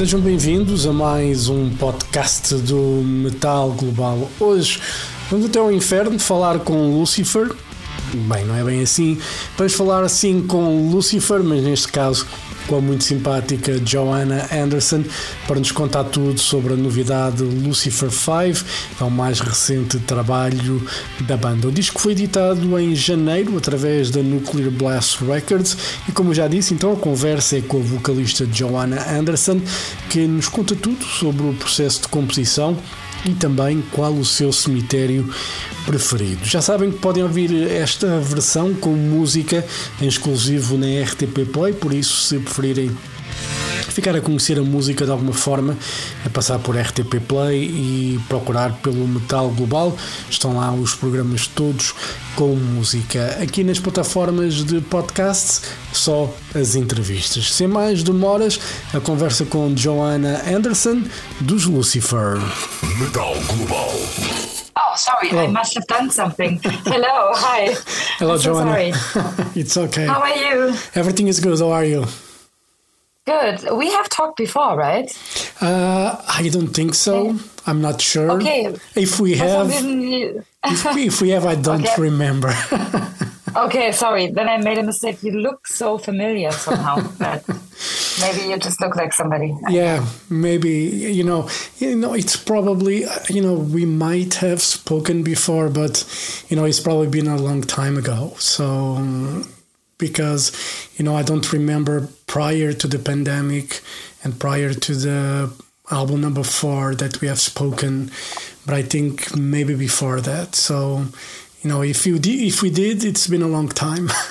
Sejam 0.00 0.18
bem-vindos 0.18 0.86
a 0.86 0.94
mais 0.94 1.50
um 1.50 1.68
podcast 1.76 2.54
do 2.54 3.02
Metal 3.04 3.70
Global. 3.72 4.30
Hoje 4.40 4.80
vamos 5.30 5.44
até 5.44 5.58
ao 5.58 5.70
inferno 5.70 6.18
falar 6.18 6.60
com 6.60 6.98
Lucifer. 6.98 7.52
Bem, 8.14 8.46
não 8.46 8.54
é 8.54 8.64
bem 8.64 8.80
assim. 8.80 9.18
Vamos 9.58 9.74
falar 9.74 10.02
assim 10.02 10.40
com 10.46 10.90
Lucifer, 10.90 11.44
mas 11.44 11.62
neste 11.62 11.88
caso 11.88 12.26
com 12.70 12.76
a 12.76 12.80
muito 12.80 13.02
simpática 13.02 13.82
Joanna 13.84 14.48
Anderson 14.52 15.02
para 15.44 15.58
nos 15.58 15.72
contar 15.72 16.04
tudo 16.04 16.38
sobre 16.38 16.74
a 16.74 16.76
novidade 16.76 17.42
Lucifer 17.42 18.08
5, 18.12 18.64
é 19.00 19.04
o 19.04 19.10
mais 19.10 19.40
recente 19.40 19.98
trabalho 19.98 20.80
da 21.22 21.36
banda. 21.36 21.66
O 21.66 21.72
disco 21.72 22.00
foi 22.00 22.12
editado 22.12 22.78
em 22.78 22.94
janeiro 22.94 23.58
através 23.58 24.12
da 24.12 24.22
Nuclear 24.22 24.70
Blast 24.70 25.18
Records 25.24 25.76
e, 26.08 26.12
como 26.12 26.32
já 26.32 26.46
disse, 26.46 26.72
então 26.72 26.92
a 26.92 26.96
conversa 26.96 27.58
é 27.58 27.60
com 27.60 27.78
a 27.78 27.82
vocalista 27.82 28.46
Joanna 28.52 29.04
Anderson 29.18 29.60
que 30.08 30.20
nos 30.28 30.46
conta 30.46 30.76
tudo 30.76 31.04
sobre 31.04 31.42
o 31.42 31.52
processo 31.54 32.02
de 32.02 32.08
composição 32.08 32.78
e 33.24 33.34
também 33.34 33.82
qual 33.92 34.12
o 34.12 34.24
seu 34.24 34.52
cemitério 34.52 35.28
preferido. 35.84 36.44
Já 36.44 36.62
sabem 36.62 36.90
que 36.90 36.98
podem 36.98 37.22
ouvir 37.22 37.52
esta 37.70 38.18
versão 38.20 38.74
com 38.74 38.90
música 38.90 39.64
em 40.00 40.06
exclusivo 40.06 40.76
na 40.76 40.86
RTP 41.02 41.50
Play, 41.52 41.72
por 41.72 41.92
isso, 41.92 42.16
se 42.22 42.38
preferirem 42.38 42.90
ficar 43.90 44.14
a 44.16 44.20
conhecer 44.20 44.58
a 44.58 44.62
música 44.62 45.04
de 45.04 45.10
alguma 45.10 45.32
forma, 45.32 45.76
é 46.24 46.28
passar 46.28 46.58
por 46.58 46.76
RTP 46.76 47.20
Play 47.26 47.64
e 47.64 48.20
procurar 48.28 48.72
pelo 48.82 49.06
Metal 49.06 49.48
Global. 49.50 49.96
Estão 50.28 50.56
lá 50.56 50.72
os 50.72 50.94
programas 50.94 51.46
todos 51.46 51.94
com 52.36 52.54
música. 52.54 53.38
Aqui 53.42 53.64
nas 53.64 53.78
plataformas 53.78 54.64
de 54.64 54.80
podcasts, 54.80 55.62
só 55.92 56.32
as 56.54 56.74
entrevistas. 56.74 57.52
Sem 57.52 57.66
mais 57.66 58.02
demoras, 58.02 58.58
a 58.94 59.00
conversa 59.00 59.44
com 59.44 59.76
Joanna 59.76 60.40
Anderson 60.46 61.02
dos 61.40 61.66
Lucifer. 61.66 62.38
Metal 62.98 63.34
Global. 63.48 63.90
Oh, 64.76 64.96
sorry, 64.96 65.30
I 65.30 65.48
must 65.48 65.76
have 65.76 65.86
done 65.86 66.10
something. 66.10 66.60
Hello, 66.86 67.32
hi. 67.34 67.76
Hello, 68.18 68.34
I'm 68.34 68.38
so 68.40 68.54
Joanna. 68.54 68.72
sorry. 68.72 68.92
it's 69.60 69.76
okay. 69.76 70.06
How 70.06 70.20
are 70.20 70.36
you? 70.36 70.74
Everything 70.94 71.28
is 71.28 71.40
good. 71.40 71.58
How 71.58 71.70
are 71.72 71.84
you? 71.84 72.06
Good. 73.26 73.68
We 73.72 73.90
have 73.92 74.08
talked 74.08 74.36
before, 74.38 74.76
right? 74.76 75.06
Uh, 75.60 76.16
I 76.28 76.48
don't 76.48 76.68
think 76.74 76.94
so. 76.94 77.36
I'm 77.66 77.80
not 77.80 78.00
sure. 78.00 78.30
Okay. 78.32 78.74
If 78.96 79.20
we 79.20 79.34
have, 79.36 79.70
you- 79.84 80.44
if 80.64 80.94
we, 80.94 81.06
if 81.06 81.20
we 81.20 81.30
have, 81.30 81.44
I 81.46 81.54
don't 81.54 81.82
Okay. 81.84 82.02
remember. 82.02 82.52
okay, 83.56 83.92
sorry. 83.92 84.30
Then 84.30 84.48
I 84.48 84.56
made 84.56 84.78
a 84.78 84.82
mistake. 84.82 85.22
You 85.22 85.32
look 85.32 85.66
so 85.66 85.98
familiar 85.98 86.50
somehow, 86.50 87.02
but 87.18 87.46
maybe 88.20 88.48
you 88.50 88.56
just 88.58 88.80
look 88.80 88.96
like 88.96 89.12
somebody. 89.12 89.54
yeah, 89.68 90.04
maybe 90.30 90.70
you 90.70 91.22
know, 91.24 91.48
you 91.78 91.94
know, 91.96 92.14
it's 92.14 92.36
probably 92.36 93.04
you 93.28 93.42
know 93.42 93.54
we 93.54 93.84
might 93.84 94.34
have 94.36 94.62
spoken 94.62 95.22
before, 95.22 95.68
but 95.68 96.04
you 96.48 96.56
know, 96.56 96.64
it's 96.64 96.80
probably 96.80 97.08
been 97.08 97.28
a 97.28 97.36
long 97.36 97.62
time 97.62 97.96
ago. 97.98 98.32
So 98.38 98.64
um, 98.96 99.46
because 100.00 100.52
you 100.96 101.04
know, 101.04 101.14
I 101.14 101.22
don't 101.22 101.52
remember 101.52 102.08
prior 102.26 102.72
to 102.72 102.86
the 102.88 102.98
pandemic 102.98 103.80
and 104.24 104.40
prior 104.40 104.74
to 104.74 104.94
the 104.94 105.52
album 105.90 106.20
number 106.22 106.42
four 106.42 106.94
that 106.96 107.20
we 107.20 107.28
have 107.28 107.40
spoken, 107.40 108.10
but 108.66 108.74
I 108.74 108.82
think 108.82 109.36
maybe 109.36 109.74
before 109.74 110.20
that. 110.22 110.54
So. 110.56 111.06
You 111.62 111.68
know, 111.68 111.82
if 111.82 112.06
you 112.06 112.18
did, 112.18 112.40
if 112.40 112.62
we 112.62 112.70
did, 112.70 113.04
it's 113.04 113.26
been 113.26 113.42
a 113.42 113.46
long 113.46 113.68
time. 113.68 114.08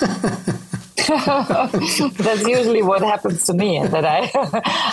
That's 1.08 2.46
usually 2.46 2.82
what 2.82 3.02
happens 3.02 3.46
to 3.46 3.54
me 3.54 3.84
that 3.86 4.04
I 4.04 4.30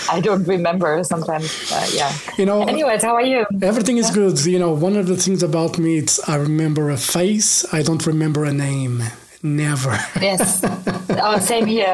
I 0.12 0.20
don't 0.22 0.46
remember 0.48 1.04
sometimes. 1.04 1.72
Uh, 1.72 1.88
yeah. 1.94 2.14
You 2.38 2.46
know, 2.46 2.64
Anyways, 2.64 3.04
how 3.04 3.16
are 3.16 3.26
you? 3.26 3.46
Everything 3.62 3.98
is 3.98 4.10
good. 4.12 4.44
You 4.46 4.60
know, 4.60 4.72
one 4.72 4.96
of 4.96 5.08
the 5.08 5.18
things 5.18 5.44
about 5.44 5.78
me, 5.78 5.98
it's 5.98 6.28
I 6.30 6.36
remember 6.36 6.90
a 6.90 6.98
face, 6.98 7.66
I 7.74 7.82
don't 7.84 8.06
remember 8.06 8.46
a 8.46 8.54
name. 8.54 9.04
Never. 9.44 9.98
Yes. 10.22 10.62
oh, 11.10 11.40
same 11.40 11.66
here. 11.66 11.94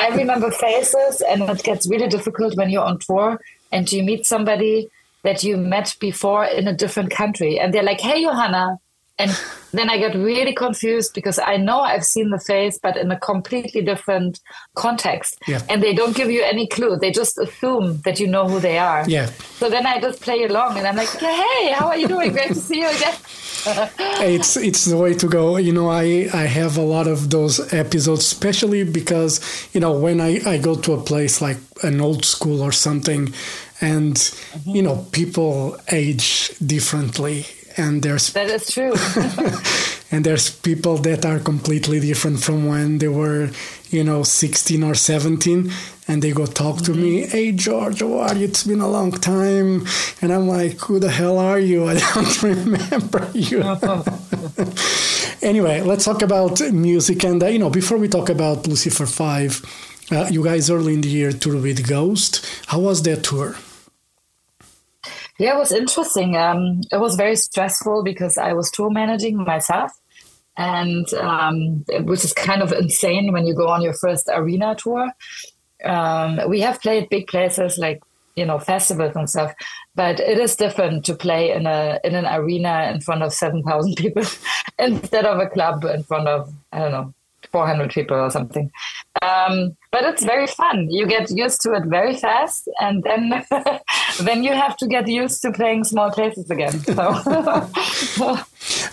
I 0.00 0.08
remember 0.16 0.50
faces, 0.50 1.20
and 1.28 1.42
it 1.42 1.62
gets 1.62 1.86
really 1.88 2.08
difficult 2.08 2.56
when 2.56 2.70
you're 2.70 2.84
on 2.84 2.98
tour 2.98 3.40
and 3.72 3.90
you 3.92 4.02
meet 4.02 4.24
somebody 4.26 4.88
that 5.22 5.42
you 5.44 5.56
met 5.56 5.94
before 6.00 6.44
in 6.44 6.66
a 6.68 6.72
different 6.74 7.10
country, 7.10 7.58
and 7.60 7.74
they're 7.74 7.82
like, 7.82 8.00
"Hey, 8.00 8.22
Johanna," 8.22 8.78
and 9.18 9.30
then 9.72 9.90
I 9.90 9.98
get 9.98 10.14
really 10.14 10.54
confused 10.54 11.12
because 11.12 11.38
I 11.38 11.56
know 11.58 11.80
I've 11.80 12.04
seen 12.04 12.30
the 12.30 12.38
face, 12.38 12.78
but 12.82 12.96
in 12.96 13.10
a 13.10 13.18
completely 13.18 13.82
different 13.82 14.40
context, 14.74 15.36
Yeah. 15.46 15.60
and 15.68 15.82
they 15.82 15.92
don't 15.92 16.16
give 16.16 16.30
you 16.30 16.42
any 16.42 16.66
clue. 16.68 16.96
They 16.96 17.10
just 17.10 17.36
assume 17.36 18.00
that 18.04 18.18
you 18.20 18.26
know 18.28 18.48
who 18.48 18.60
they 18.60 18.78
are. 18.78 19.04
Yeah. 19.08 19.26
So 19.58 19.68
then 19.68 19.84
I 19.86 20.00
just 20.00 20.22
play 20.22 20.44
along, 20.44 20.78
and 20.78 20.86
I'm 20.86 20.96
like, 20.96 21.10
"Hey, 21.18 21.72
how 21.72 21.88
are 21.88 21.98
you 21.98 22.08
doing? 22.08 22.32
Great 22.32 22.48
to 22.48 22.54
see 22.54 22.80
you 22.80 22.88
again." 22.88 23.14
It's 24.20 24.56
it's 24.56 24.84
the 24.84 24.96
way 24.96 25.14
to 25.14 25.28
go. 25.28 25.58
You 25.58 25.72
know, 25.72 25.88
I 25.90 26.28
I 26.32 26.46
have 26.46 26.76
a 26.76 26.82
lot 26.82 27.06
of 27.06 27.30
those 27.30 27.72
episodes, 27.72 28.26
especially 28.26 28.82
because 28.84 29.40
you 29.72 29.80
know 29.80 29.92
when 29.92 30.20
I 30.20 30.40
I 30.44 30.58
go 30.58 30.74
to 30.74 30.92
a 30.94 31.00
place 31.00 31.40
like 31.40 31.58
an 31.82 32.00
old 32.00 32.24
school 32.24 32.60
or 32.60 32.72
something, 32.72 33.32
and 33.80 34.16
mm-hmm. 34.16 34.74
you 34.74 34.82
know 34.82 35.06
people 35.12 35.78
age 35.92 36.52
differently, 36.58 37.46
and 37.76 38.02
there's 38.02 38.32
That 38.32 38.50
is 38.50 38.70
true. 38.70 38.94
and 40.10 40.24
there's 40.24 40.50
people 40.50 40.98
that 40.98 41.24
are 41.24 41.38
completely 41.38 42.00
different 42.00 42.40
from 42.40 42.66
when 42.66 42.98
they 42.98 43.08
were 43.08 43.50
you 43.90 44.02
know 44.02 44.24
16 44.24 44.82
or 44.82 44.94
17 44.94 45.70
and 46.08 46.22
they 46.22 46.32
go 46.32 46.46
talk 46.46 46.78
to 46.82 46.92
me 46.94 47.26
hey 47.26 47.52
george 47.52 48.00
how 48.00 48.18
are 48.18 48.34
you? 48.34 48.46
It's 48.46 48.64
been 48.64 48.80
a 48.80 48.88
long 48.88 49.12
time. 49.12 49.86
And 50.20 50.32
i'm 50.32 50.48
like 50.48 50.80
who 50.80 50.98
the 50.98 51.10
hell 51.10 51.38
are 51.38 51.60
you? 51.60 51.86
I 51.92 51.94
don't 51.94 52.42
remember 52.42 53.30
you. 53.34 53.62
Anyway 55.40 55.82
let's 55.82 56.04
talk 56.04 56.20
about 56.22 56.60
music. 56.72 57.22
And 57.24 57.40
uh, 57.42 57.46
you 57.46 57.60
know 57.60 57.70
before 57.70 57.98
we 57.98 58.08
talk 58.08 58.28
about 58.28 58.66
lucifer 58.66 59.06
5 59.06 59.86
uh, 60.10 60.26
you 60.30 60.42
guys 60.42 60.70
early 60.70 60.94
in 60.94 61.02
the 61.02 61.08
year 61.08 61.32
toured 61.32 61.62
with 61.62 61.86
ghost. 61.86 62.44
How 62.66 62.80
was 62.80 63.02
that 63.02 63.24
tour? 63.24 63.56
Yeah, 65.38 65.54
it 65.54 65.58
was 65.58 65.70
interesting. 65.70 66.36
Um, 66.36 66.80
it 66.90 66.98
was 66.98 67.14
very 67.14 67.36
stressful 67.36 68.02
because 68.02 68.38
I 68.38 68.54
was 68.54 68.70
tour 68.70 68.90
managing 68.90 69.36
myself, 69.36 69.92
and 70.56 71.06
um, 71.14 71.84
which 72.04 72.24
is 72.24 72.32
kind 72.32 72.62
of 72.62 72.72
insane 72.72 73.32
when 73.32 73.46
you 73.46 73.54
go 73.54 73.68
on 73.68 73.82
your 73.82 73.92
first 73.94 74.28
arena 74.32 74.74
tour. 74.76 75.12
Um, 75.84 76.40
we 76.48 76.60
have 76.60 76.80
played 76.80 77.08
big 77.08 77.26
places 77.28 77.78
like 77.78 78.02
you 78.36 78.46
know 78.46 78.58
festivals 78.58 79.16
and 79.16 79.28
stuff, 79.28 79.52
but 79.94 80.20
it 80.20 80.38
is 80.38 80.56
different 80.56 81.04
to 81.06 81.14
play 81.14 81.52
in 81.52 81.66
a 81.66 81.98
in 82.04 82.14
an 82.14 82.26
arena 82.26 82.90
in 82.92 83.00
front 83.00 83.22
of 83.22 83.32
seven 83.32 83.62
thousand 83.62 83.96
people 84.02 84.24
instead 84.78 85.24
of 85.24 85.38
a 85.38 85.48
club 85.48 85.84
in 85.84 86.02
front 86.02 86.28
of 86.28 86.52
I 86.72 86.78
don't 86.78 86.92
know 86.92 87.14
400 87.52 87.90
people 87.90 88.16
or 88.16 88.30
something. 88.30 88.70
Um, 89.22 89.76
but 89.90 90.04
it's 90.04 90.24
very 90.24 90.46
fun. 90.46 90.90
You 90.90 91.06
get 91.06 91.30
used 91.30 91.60
to 91.62 91.72
it 91.72 91.84
very 91.84 92.16
fast, 92.16 92.68
and 92.80 93.02
then 93.02 93.44
then 94.20 94.44
you 94.44 94.52
have 94.52 94.76
to 94.78 94.86
get 94.86 95.08
used 95.08 95.42
to 95.42 95.52
playing 95.52 95.84
small 95.84 96.10
places 96.10 96.50
again. 96.50 96.78
So 96.80 96.94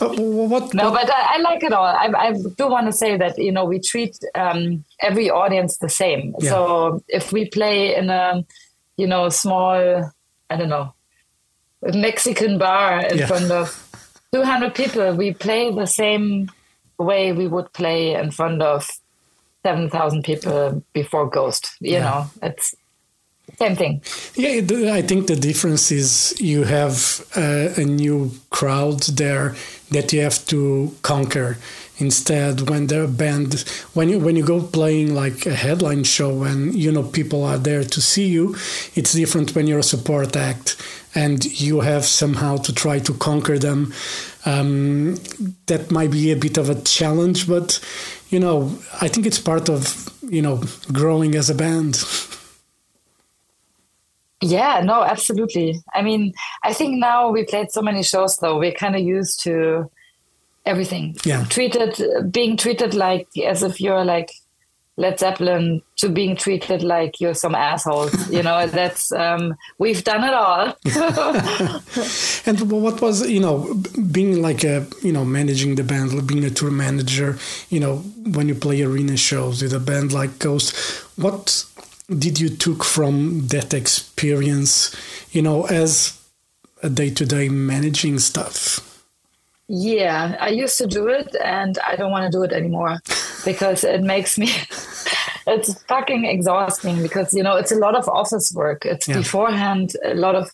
Uh, 0.01 0.07
what, 0.17 0.73
no, 0.73 0.91
but 0.91 1.09
I, 1.13 1.35
I 1.35 1.37
like 1.39 1.63
it 1.63 1.71
all. 1.73 1.85
I, 1.85 2.09
I 2.17 2.33
do 2.33 2.67
want 2.67 2.85
to 2.87 2.91
say 2.93 3.17
that 3.17 3.37
you 3.37 3.51
know 3.51 3.65
we 3.65 3.79
treat 3.79 4.17
um, 4.35 4.83
every 5.01 5.29
audience 5.29 5.77
the 5.77 5.89
same. 5.89 6.33
Yeah. 6.39 6.49
So 6.49 7.03
if 7.07 7.31
we 7.31 7.49
play 7.49 7.95
in 7.95 8.09
a 8.09 8.43
you 8.97 9.07
know 9.07 9.29
small 9.29 10.11
I 10.49 10.55
don't 10.57 10.69
know 10.69 10.93
Mexican 11.93 12.57
bar 12.57 12.99
in 13.01 13.17
Yeah. 13.19 13.27
front 13.27 13.51
of 13.51 13.67
200 14.33 14.73
people, 14.73 15.13
we 15.15 15.33
play 15.33 15.71
the 15.71 15.87
same 15.87 16.49
way 16.97 17.31
we 17.33 17.47
would 17.47 17.71
play 17.73 18.13
in 18.15 18.31
front 18.31 18.61
of 18.61 18.87
7,000 19.63 20.23
people 20.23 20.83
before 20.93 21.29
Ghost. 21.29 21.75
You 21.79 21.93
Yeah. 21.93 21.99
know, 21.99 22.25
it's 22.43 22.75
same 23.59 23.75
thing. 23.75 24.01
Yeah, 24.35 24.93
I 24.93 25.01
think 25.01 25.27
the 25.27 25.35
difference 25.35 25.91
is 25.91 26.35
you 26.39 26.63
have 26.63 27.25
uh, 27.35 27.69
a 27.77 27.85
new 27.85 28.31
crowd 28.49 29.01
there 29.17 29.55
that 29.91 30.11
you 30.11 30.21
have 30.21 30.45
to 30.47 30.93
conquer. 31.01 31.57
Instead, 31.97 32.69
when 32.69 32.87
the 32.87 33.07
band, 33.07 33.63
when 33.93 34.09
you 34.09 34.19
when 34.19 34.35
you 34.35 34.43
go 34.43 34.61
playing 34.61 35.15
like 35.15 35.45
a 35.45 35.53
headline 35.55 36.03
show, 36.03 36.43
and 36.43 36.75
you 36.75 36.91
know 36.91 37.03
people 37.03 37.43
are 37.45 37.57
there 37.57 37.83
to 37.85 38.01
see 38.01 38.27
you, 38.27 38.55
it's 38.95 39.13
different 39.13 39.55
when 39.55 39.65
you're 39.67 39.79
a 39.79 39.83
support 39.83 40.35
act, 40.35 40.75
and 41.15 41.43
you 41.59 41.79
have 41.79 42.05
somehow 42.05 42.57
to 42.57 42.73
try 42.73 42.99
to 42.99 43.13
conquer 43.13 43.57
them. 43.57 43.93
Um, 44.45 45.15
that 45.65 45.89
might 45.89 46.11
be 46.11 46.31
a 46.31 46.35
bit 46.35 46.57
of 46.57 46.69
a 46.69 46.79
challenge, 46.81 47.47
but 47.47 47.79
you 48.29 48.39
know, 48.39 48.77
I 49.01 49.07
think 49.07 49.25
it's 49.25 49.39
part 49.39 49.69
of 49.69 50.09
you 50.21 50.41
know 50.41 50.61
growing 50.91 51.35
as 51.35 51.49
a 51.49 51.55
band. 51.55 52.03
Yeah, 54.41 54.81
no, 54.83 55.01
absolutely. 55.01 55.81
I 55.93 56.01
mean, 56.01 56.33
I 56.63 56.73
think 56.73 56.99
now 56.99 57.31
we 57.31 57.45
played 57.45 57.71
so 57.71 57.81
many 57.81 58.03
shows, 58.03 58.37
though 58.37 58.59
we're 58.59 58.73
kind 58.73 58.95
of 58.95 59.01
used 59.01 59.41
to 59.43 59.89
everything. 60.65 61.15
Yeah. 61.23 61.45
Treated, 61.45 62.31
being 62.31 62.57
treated 62.57 62.93
like 62.93 63.27
as 63.43 63.63
if 63.63 63.79
you're 63.79 64.05
like 64.05 64.31
Led 64.97 65.19
Zeppelin 65.19 65.81
to 65.97 66.07
being 66.07 66.37
treated 66.37 66.81
like 66.81 67.19
you're 67.19 67.33
some 67.33 67.53
assholes. 67.53 68.13
You 68.31 68.43
know, 68.43 68.65
that's 68.67 69.11
um, 69.11 69.55
we've 69.77 70.03
done 70.03 70.23
it 70.23 70.33
all. 70.33 70.77
And 72.47 72.71
what 72.71 73.01
was 73.01 73.27
you 73.27 73.39
know 73.39 73.73
being 74.11 74.41
like 74.41 74.63
a 74.63 74.85
you 75.01 75.11
know 75.11 75.25
managing 75.25 75.75
the 75.75 75.83
band, 75.83 76.27
being 76.27 76.45
a 76.45 76.49
tour 76.49 76.71
manager? 76.71 77.37
You 77.69 77.79
know 77.79 77.97
when 78.35 78.47
you 78.47 78.55
play 78.55 78.81
arena 78.81 79.17
shows 79.17 79.61
with 79.61 79.73
a 79.73 79.79
band 79.79 80.13
like 80.13 80.39
Ghost, 80.39 80.75
what 81.17 81.65
did 82.07 82.39
you 82.39 82.49
took 82.49 82.83
from 82.83 83.47
that 83.47 83.73
experience? 83.73 84.95
You 85.31 85.41
know, 85.41 85.65
as 85.65 86.21
a 86.83 86.89
day 86.89 87.09
to 87.09 87.25
day 87.25 87.49
managing 87.49 88.19
stuff. 88.19 88.81
Yeah, 89.67 90.37
I 90.39 90.49
used 90.49 90.77
to 90.77 90.85
do 90.85 91.07
it 91.07 91.35
and 91.43 91.79
I 91.87 91.95
don't 91.95 92.11
want 92.11 92.31
to 92.31 92.37
do 92.37 92.43
it 92.43 92.53
anymore 92.53 92.99
because 93.43 93.83
it 93.83 94.03
makes 94.03 94.37
me 94.37 94.47
it's 95.47 95.81
fucking 95.83 96.25
exhausting 96.25 97.01
because 97.01 97.33
you 97.33 97.43
know 97.43 97.55
it's 97.55 97.71
a 97.71 97.75
lot 97.75 97.95
of 97.95 98.07
office 98.09 98.51
work. 98.53 98.85
It's 98.85 99.07
Yeah. 99.07 99.17
beforehand 99.17 99.95
a 100.03 100.13
lot 100.15 100.35
of 100.35 100.49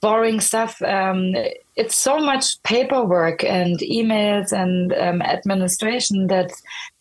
boring 0.00 0.40
stuff. 0.40 0.80
Um, 0.82 1.34
it's 1.74 1.96
so 1.96 2.18
much 2.18 2.62
paperwork 2.62 3.42
and 3.44 3.78
emails 3.80 4.52
and 4.52 4.92
um, 4.92 5.22
administration 5.22 6.26
that 6.28 6.50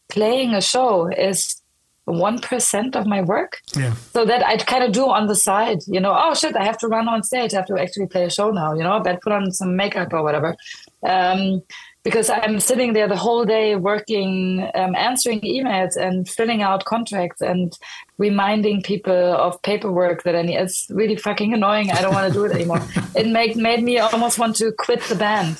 playing 0.10 0.54
a 0.54 0.62
show 0.62 1.08
is 1.08 1.62
one 2.06 2.38
percent 2.40 2.96
of 2.96 3.06
my 3.08 3.22
work 3.22 3.60
Yeah. 3.76 3.94
so 4.14 4.26
that 4.26 4.46
I'd 4.46 4.66
kind 4.68 4.84
of 4.84 4.92
do 4.92 5.10
on 5.10 5.26
the 5.28 5.36
side, 5.36 5.80
you 5.88 6.00
know, 6.00 6.16
oh 6.16 6.36
shit, 6.36 6.56
I 6.56 6.64
have 6.64 6.78
to 6.80 6.88
run 6.88 7.08
on 7.10 7.24
stage, 7.24 7.54
I 7.54 7.58
have 7.58 7.66
to 7.68 7.78
actually 7.80 8.06
play 8.08 8.26
a 8.26 8.30
show 8.30 8.52
now, 8.52 8.74
you 8.76 8.84
know, 8.84 8.94
I 8.94 9.00
better 9.00 9.20
put 9.24 9.34
on 9.34 9.52
some 9.52 9.76
makeup 9.76 10.14
or 10.14 10.22
whatever. 10.22 10.56
Um, 11.04 11.64
because 12.06 12.30
I'm 12.30 12.60
sitting 12.60 12.94
there 12.94 13.08
the 13.08 13.18
whole 13.18 13.46
day 13.46 13.76
working, 13.76 14.70
um, 14.76 14.94
answering 14.94 15.42
emails 15.42 15.98
and 15.98 16.30
filling 16.30 16.62
out 16.62 16.86
contracts 16.86 17.42
and 17.42 17.76
reminding 18.20 18.84
people 18.84 19.34
of 19.34 19.60
paperwork 19.64 20.22
that 20.22 20.36
I 20.36 20.44
need. 20.44 20.58
It's 20.58 20.86
really 20.92 21.16
fucking 21.16 21.52
annoying. 21.52 21.90
I 21.90 22.04
don't 22.04 22.14
want 22.14 22.32
to 22.32 22.40
do 22.40 22.46
it 22.46 22.52
anymore. 22.52 22.80
it 23.16 23.28
made, 23.28 23.58
made 23.58 23.84
me 23.84 23.98
almost 23.98 24.38
want 24.38 24.56
to 24.58 24.72
quit 24.72 25.02
the 25.06 25.16
band. 25.16 25.60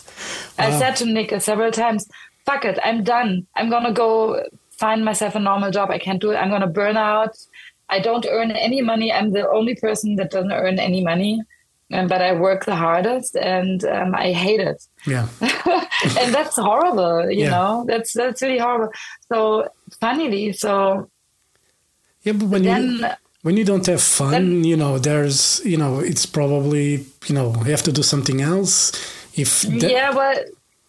I 0.60 0.70
said 0.78 0.96
to 0.98 1.06
Nick 1.06 1.34
several 1.42 1.72
times, 1.72 2.08
fuck 2.46 2.64
it, 2.64 2.78
I'm 2.84 3.04
done. 3.04 3.48
I'm 3.56 3.72
going 3.72 3.86
to 3.86 3.92
go 3.92 4.44
find 4.78 5.04
myself 5.04 5.34
a 5.34 5.40
normal 5.40 5.72
job. 5.72 5.90
I 5.90 5.98
can't 5.98 6.22
do 6.22 6.30
it. 6.30 6.36
I'm 6.36 6.50
going 6.50 6.62
to 6.62 6.68
burn 6.68 6.96
out. 6.96 7.36
I 7.90 8.00
don't 8.00 8.26
earn 8.30 8.52
any 8.52 8.84
money. 8.84 9.12
I'm 9.12 9.32
the 9.32 9.50
only 9.50 9.74
person 9.74 10.16
that 10.18 10.30
doesn't 10.30 10.52
earn 10.52 10.78
any 10.78 11.04
money. 11.04 11.42
Um, 11.94 12.08
but 12.08 12.20
I 12.22 12.34
work 12.34 12.66
the 12.66 12.76
hardest 12.76 13.36
and 13.36 13.84
um, 13.86 14.16
I 14.16 14.32
hate 14.32 14.60
it. 14.60 14.84
Yeah. 15.06 15.28
and 16.20 16.34
that's 16.34 16.56
horrible, 16.56 17.30
you 17.30 17.44
Yeah. 17.44 17.50
know, 17.52 17.86
that's, 17.88 18.14
that's 18.14 18.42
really 18.42 18.58
horrible. 18.58 18.92
So 19.30 19.70
funnily, 20.02 20.52
so 20.54 21.08
Yeah, 22.24 22.34
but 22.34 22.48
when 22.50 22.64
you 22.64 22.70
then, 22.74 23.16
when 23.44 23.56
you 23.58 23.64
don't 23.66 23.86
have 23.86 24.02
fun, 24.02 24.32
then- 24.32 24.64
you 24.64 24.76
know, 24.76 24.98
there's 24.98 25.62
you 25.64 25.78
know, 25.78 26.00
it's 26.00 26.26
probably 26.26 27.06
you 27.28 27.36
know, 27.36 27.54
you 27.66 27.72
have 27.72 27.84
to 27.84 27.92
do 27.92 28.02
something 28.04 28.42
else. 28.42 28.92
If 29.36 29.62
that, 29.62 29.92
yeah, 29.92 30.10
well, 30.16 30.36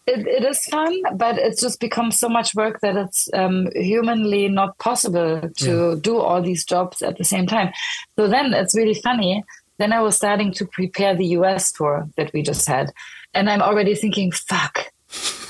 it, 0.07 0.25
it 0.25 0.43
is 0.45 0.63
fun, 0.65 0.93
but 1.15 1.37
it's 1.37 1.61
just 1.61 1.79
become 1.79 2.11
so 2.11 2.27
much 2.29 2.55
work 2.55 2.79
that 2.79 2.95
it's 2.95 3.29
um, 3.33 3.67
humanly 3.75 4.47
not 4.49 4.77
possible 4.79 5.41
to 5.57 5.99
do 5.99 6.17
all 6.17 6.41
these 6.41 6.65
jobs 6.65 7.01
at 7.03 7.17
the 7.17 7.23
same 7.25 7.45
time. 7.45 7.71
So 8.15 8.27
then 8.27 8.53
it's 8.53 8.73
really 8.73 8.95
funny. 8.95 9.43
Then 9.77 9.93
I 9.93 10.01
was 10.01 10.15
starting 10.15 10.51
to 10.53 10.65
prepare 10.65 11.15
the 11.15 11.27
US 11.37 11.71
tour 11.71 12.07
that 12.15 12.33
we 12.33 12.41
just 12.41 12.67
had. 12.67 12.91
And 13.33 13.49
I'm 13.49 13.61
already 13.61 13.95
thinking, 13.95 14.31
fuck, 14.31 14.91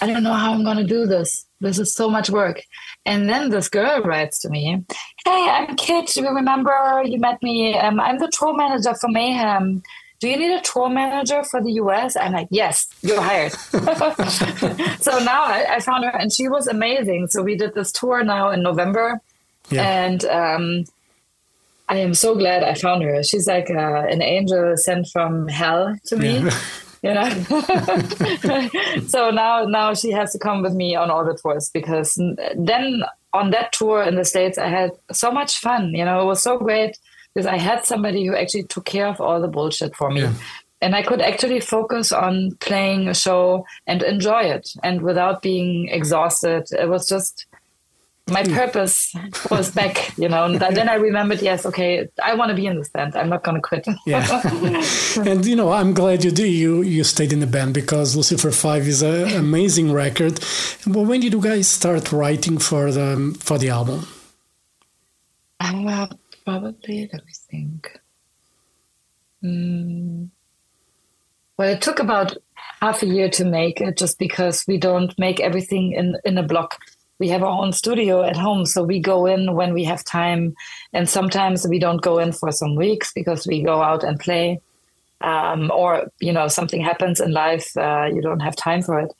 I 0.01 0.07
don't 0.07 0.23
know 0.23 0.33
how 0.33 0.53
I'm 0.53 0.63
going 0.63 0.77
to 0.77 0.83
do 0.83 1.05
this. 1.05 1.45
This 1.59 1.79
is 1.79 1.93
so 1.93 2.09
much 2.09 2.29
work. 2.29 2.61
And 3.05 3.29
then 3.29 3.49
this 3.49 3.69
girl 3.69 4.01
writes 4.01 4.39
to 4.39 4.49
me, 4.49 4.83
Hey, 5.25 5.47
I'm 5.49 5.75
Kit. 5.75 6.15
You 6.15 6.29
remember 6.29 7.01
you 7.05 7.19
met 7.19 7.41
me? 7.41 7.75
Um, 7.77 7.99
I'm 7.99 8.19
the 8.19 8.31
tour 8.31 8.55
manager 8.55 8.93
for 8.93 9.07
Mayhem. 9.07 9.81
Do 10.19 10.29
you 10.29 10.37
need 10.37 10.53
a 10.53 10.61
tour 10.61 10.89
manager 10.89 11.43
for 11.43 11.61
the 11.61 11.71
US? 11.73 12.15
I'm 12.15 12.33
like, 12.33 12.47
Yes, 12.51 12.87
you're 13.01 13.21
hired. 13.21 13.53
so 15.01 15.19
now 15.23 15.43
I, 15.43 15.65
I 15.75 15.79
found 15.79 16.05
her 16.05 16.11
and 16.11 16.31
she 16.31 16.47
was 16.47 16.67
amazing. 16.67 17.27
So 17.29 17.41
we 17.41 17.55
did 17.55 17.73
this 17.73 17.91
tour 17.91 18.23
now 18.23 18.51
in 18.51 18.61
November. 18.61 19.19
Yeah. 19.69 19.83
And 19.83 20.25
um, 20.25 20.85
I 21.89 21.97
am 21.97 22.13
so 22.13 22.35
glad 22.35 22.63
I 22.63 22.73
found 22.73 23.03
her. 23.03 23.23
She's 23.23 23.47
like 23.47 23.69
uh, 23.69 24.05
an 24.09 24.21
angel 24.21 24.75
sent 24.77 25.07
from 25.07 25.47
hell 25.47 25.95
to 26.05 26.17
me. 26.17 26.39
Yeah. 26.39 26.59
You 27.03 27.13
know, 27.13 27.29
so 29.07 29.29
now 29.29 29.65
now 29.65 29.93
she 29.93 30.11
has 30.11 30.31
to 30.33 30.39
come 30.39 30.63
with 30.63 30.73
me 30.73 30.95
on 30.95 31.11
all 31.11 31.23
the 31.23 31.35
tours 31.35 31.69
because 31.69 32.15
then 32.55 33.03
on 33.33 33.51
that 33.51 33.71
tour 33.71 34.01
in 34.01 34.15
the 34.15 34.25
states 34.25 34.57
I 34.57 34.67
had 34.67 34.91
so 35.11 35.31
much 35.31 35.59
fun. 35.59 35.93
You 35.93 36.03
know, 36.03 36.21
it 36.21 36.25
was 36.25 36.41
so 36.41 36.57
great 36.57 36.97
because 37.33 37.45
I 37.45 37.57
had 37.57 37.85
somebody 37.85 38.25
who 38.25 38.35
actually 38.35 38.63
took 38.63 38.85
care 38.85 39.07
of 39.07 39.21
all 39.21 39.39
the 39.39 39.47
bullshit 39.47 39.95
for 39.95 40.09
me. 40.09 40.21
Yeah. 40.21 40.33
And 40.81 40.95
I 40.95 41.03
could 41.03 41.21
actually 41.21 41.59
focus 41.59 42.11
on 42.11 42.55
playing 42.59 43.07
a 43.07 43.13
show 43.13 43.63
and 43.85 44.01
enjoy 44.01 44.41
it, 44.41 44.71
and 44.83 45.03
without 45.03 45.43
being 45.43 45.89
exhausted. 45.89 46.65
It 46.71 46.89
was 46.89 47.07
just 47.07 47.45
my 48.29 48.43
purpose 48.43 49.13
was 49.49 49.71
back, 49.71 50.17
you 50.17 50.27
know. 50.27 50.45
And 50.45 50.59
then 50.59 50.89
I 50.89 50.95
remembered, 50.95 51.41
yes, 51.41 51.65
okay, 51.65 52.07
I 52.23 52.33
want 52.35 52.49
to 52.49 52.55
be 52.55 52.65
in 52.65 52.77
this 52.77 52.89
band. 52.89 53.15
I'm 53.15 53.29
not 53.29 53.43
going 53.43 53.55
to 53.55 53.61
quit. 53.61 53.87
Yeah. 54.05 54.25
and 55.25 55.45
you 55.45 55.55
know, 55.55 55.71
I'm 55.71 55.93
glad 55.93 56.23
you 56.23 56.31
do 56.31 56.45
you 56.45 56.81
you 56.81 57.03
stayed 57.03 57.31
in 57.31 57.39
the 57.39 57.47
band 57.47 57.73
because 57.73 58.15
Lucifer 58.15 58.51
Five 58.51 58.87
is 58.87 59.01
an 59.01 59.29
amazing 59.29 59.91
record. 59.91 60.39
But 60.85 61.03
when 61.03 61.21
did 61.21 61.33
you 61.33 61.41
guys 61.41 61.67
start 61.67 62.11
writing 62.11 62.57
for 62.57 62.91
the 62.91 63.35
for 63.39 63.57
the 63.57 63.69
album? 63.69 64.07
Uh, 65.59 66.07
probably, 66.45 67.09
let 67.11 67.25
me 67.25 67.33
think. 67.49 67.99
Mm. 69.43 70.29
Well, 71.57 71.69
it 71.69 71.81
took 71.81 71.99
about 71.99 72.37
half 72.81 73.01
a 73.01 73.07
year 73.07 73.29
to 73.29 73.45
make 73.45 73.81
it 73.81 73.97
just 73.97 74.19
because 74.19 74.65
we 74.67 74.77
don't 74.77 75.17
make 75.17 75.39
everything 75.39 75.93
in, 75.93 76.15
in 76.23 76.37
a 76.37 76.43
block. 76.43 76.77
We 77.19 77.29
have 77.29 77.43
our 77.43 77.61
own 77.61 77.73
studio 77.73 78.23
at 78.23 78.37
home, 78.37 78.65
so 78.65 78.83
we 78.83 78.99
go 78.99 79.25
in 79.25 79.55
when 79.55 79.73
we 79.73 79.83
have 79.85 80.03
time. 80.03 80.55
And 80.93 81.09
sometimes 81.09 81.67
we 81.67 81.79
don't 81.79 82.01
go 82.01 82.19
in 82.19 82.31
for 82.31 82.51
some 82.51 82.75
weeks 82.75 83.11
because 83.13 83.47
we 83.47 83.63
go 83.63 83.81
out 83.81 84.03
and 84.03 84.19
play. 84.19 84.61
Um, 85.21 85.71
or, 85.73 86.11
you 86.19 86.31
know, 86.31 86.47
something 86.47 86.81
happens 86.81 87.19
in 87.19 87.31
life, 87.31 87.75
uh, 87.75 88.05
you 88.13 88.21
don't 88.21 88.41
have 88.41 88.55
time 88.55 88.83
for 88.83 88.99
it. 88.99 89.11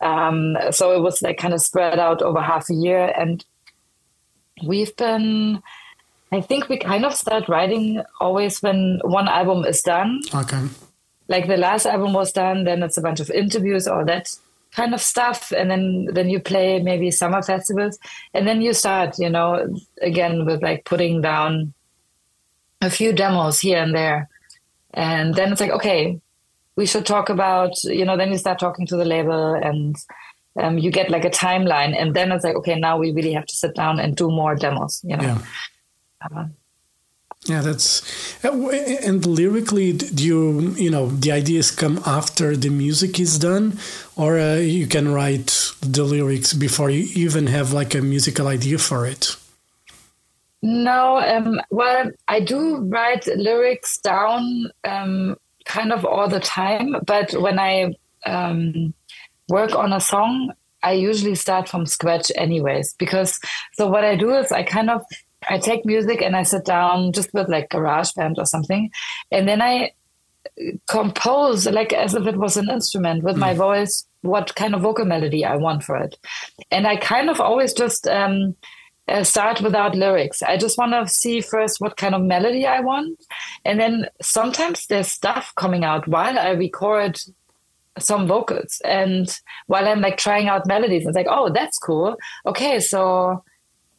Um, 0.00 0.56
so 0.72 0.92
it 0.92 1.00
was 1.00 1.22
like 1.22 1.38
kind 1.38 1.54
of 1.54 1.60
spread 1.60 1.98
out 2.00 2.20
over 2.20 2.40
half 2.40 2.68
a 2.68 2.74
year. 2.74 3.12
And 3.16 3.44
we've 4.64 4.94
been 4.96 5.62
I 6.32 6.40
think 6.40 6.68
we 6.68 6.76
kind 6.76 7.04
of 7.04 7.14
start 7.14 7.48
writing 7.48 8.02
always 8.20 8.60
when 8.62 9.00
one 9.04 9.28
album 9.28 9.64
is 9.64 9.82
done. 9.82 10.22
Okay. 10.34 10.62
Like 11.28 11.46
the 11.46 11.56
last 11.56 11.86
album 11.86 12.12
was 12.12 12.32
done, 12.32 12.64
then 12.64 12.82
it's 12.82 12.96
a 12.96 13.02
bunch 13.02 13.20
of 13.20 13.30
interviews, 13.30 13.86
all 13.86 14.04
that 14.04 14.36
kind 14.76 14.94
of 14.94 15.00
stuff, 15.00 15.52
and 15.52 15.70
then 15.70 16.08
then 16.12 16.28
you 16.28 16.38
play 16.38 16.80
maybe 16.80 17.10
summer 17.10 17.42
festivals, 17.42 17.98
and 18.34 18.46
then 18.46 18.62
you 18.62 18.72
start, 18.74 19.18
you 19.18 19.30
know, 19.30 19.48
again 20.02 20.44
with 20.44 20.62
like 20.62 20.84
putting 20.84 21.22
down 21.22 21.72
a 22.80 22.90
few 22.90 23.12
demos 23.12 23.60
here 23.60 23.82
and 23.82 23.94
there, 23.94 24.28
and 24.94 25.34
then 25.34 25.50
it's 25.50 25.60
like 25.60 25.72
okay, 25.72 26.20
we 26.76 26.86
should 26.86 27.06
talk 27.06 27.30
about, 27.30 27.72
you 27.84 28.04
know, 28.04 28.16
then 28.16 28.30
you 28.30 28.38
start 28.38 28.58
talking 28.58 28.86
to 28.86 28.96
the 28.96 29.04
label 29.04 29.54
and. 29.54 29.96
Um, 30.58 30.78
you 30.78 30.90
get 30.90 31.10
like 31.10 31.26
a 31.26 31.30
timeline, 31.30 31.94
and 31.94 32.16
then 32.16 32.32
it's 32.32 32.42
like, 32.42 32.56
okay, 32.56 32.80
now 32.80 32.96
we 32.96 33.12
really 33.12 33.34
have 33.34 33.44
to 33.44 33.54
sit 33.54 33.74
down 33.74 34.00
and 34.00 34.16
do 34.16 34.30
more 34.30 34.54
demos. 34.54 35.02
You 35.04 35.18
know, 35.18 35.22
Yeah. 35.22 35.38
Uh, 36.34 36.46
Yeah, 37.46 37.62
that's 37.62 38.02
uh, 38.44 38.50
and 39.04 39.24
lyrically, 39.24 39.92
do 39.92 40.24
you 40.24 40.74
you 40.76 40.90
know 40.90 41.06
the 41.06 41.30
ideas 41.30 41.70
come 41.70 42.00
after 42.04 42.56
the 42.56 42.70
music 42.70 43.20
is 43.20 43.38
done, 43.38 43.78
or 44.16 44.38
uh, 44.38 44.56
you 44.56 44.88
can 44.88 45.12
write 45.12 45.72
the 45.80 46.02
lyrics 46.02 46.52
before 46.52 46.90
you 46.90 47.06
even 47.14 47.46
have 47.46 47.72
like 47.72 47.94
a 47.94 48.02
musical 48.02 48.48
idea 48.48 48.78
for 48.78 49.06
it. 49.06 49.36
No, 50.62 51.18
um, 51.18 51.60
well, 51.70 52.10
I 52.26 52.40
do 52.40 52.78
write 52.78 53.26
lyrics 53.26 53.98
down 53.98 54.70
um, 54.82 55.36
kind 55.64 55.92
of 55.92 56.04
all 56.04 56.28
the 56.28 56.40
time, 56.40 56.96
but 57.06 57.32
when 57.34 57.60
I 57.60 57.94
um, 58.24 58.92
work 59.48 59.76
on 59.76 59.92
a 59.92 60.00
song, 60.00 60.52
I 60.82 60.92
usually 60.92 61.36
start 61.36 61.68
from 61.68 61.86
scratch 61.86 62.32
anyways. 62.34 62.94
Because 62.94 63.38
so 63.74 63.86
what 63.86 64.04
I 64.04 64.16
do 64.16 64.34
is 64.34 64.50
I 64.50 64.64
kind 64.64 64.90
of 64.90 65.04
I 65.48 65.58
take 65.58 65.84
music 65.84 66.22
and 66.22 66.36
I 66.36 66.42
sit 66.42 66.64
down 66.64 67.12
just 67.12 67.32
with 67.32 67.48
like 67.48 67.70
GarageBand 67.70 68.38
or 68.38 68.46
something, 68.46 68.90
and 69.30 69.48
then 69.48 69.62
I 69.62 69.92
compose 70.86 71.66
like 71.66 71.92
as 71.92 72.14
if 72.14 72.26
it 72.26 72.36
was 72.36 72.56
an 72.56 72.70
instrument 72.70 73.22
with 73.22 73.36
my 73.36 73.52
voice 73.52 74.06
what 74.22 74.54
kind 74.54 74.74
of 74.74 74.80
vocal 74.82 75.04
melody 75.04 75.44
I 75.44 75.56
want 75.56 75.84
for 75.84 75.96
it. 75.96 76.16
And 76.70 76.86
I 76.86 76.96
kind 76.96 77.30
of 77.30 77.40
always 77.40 77.72
just 77.72 78.06
um, 78.08 78.56
uh, 79.08 79.22
start 79.22 79.60
without 79.60 79.94
lyrics. 79.94 80.42
I 80.42 80.56
just 80.56 80.78
want 80.78 80.92
to 80.92 81.12
see 81.12 81.40
first 81.40 81.80
what 81.80 81.96
kind 81.96 82.14
of 82.14 82.22
melody 82.22 82.66
I 82.66 82.80
want. 82.80 83.20
And 83.64 83.78
then 83.78 84.08
sometimes 84.20 84.86
there's 84.86 85.08
stuff 85.08 85.52
coming 85.56 85.84
out 85.84 86.08
while 86.08 86.38
I 86.38 86.50
record 86.50 87.20
some 87.98 88.26
vocals 88.26 88.82
and 88.84 89.40
while 89.68 89.88
i'm 89.88 90.02
like 90.02 90.18
trying 90.18 90.48
out 90.48 90.66
melodies 90.66 91.06
it's 91.06 91.16
like 91.16 91.26
oh 91.30 91.48
that's 91.48 91.78
cool 91.78 92.14
okay 92.44 92.78
so 92.78 93.42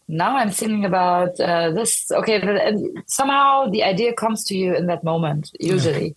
now 0.08 0.38
i'm 0.38 0.52
singing 0.52 0.86
about 0.86 1.40
uh, 1.40 1.72
this. 1.72 2.12
Okay 2.12 2.36
and 2.42 3.04
somehow 3.08 3.68
the 3.70 3.84
idea 3.84 4.14
comes 4.14 4.44
to 4.46 4.58
you 4.58 4.76
in 4.76 4.88
that 4.88 5.04
moment 5.04 5.52
usually. 5.60 6.16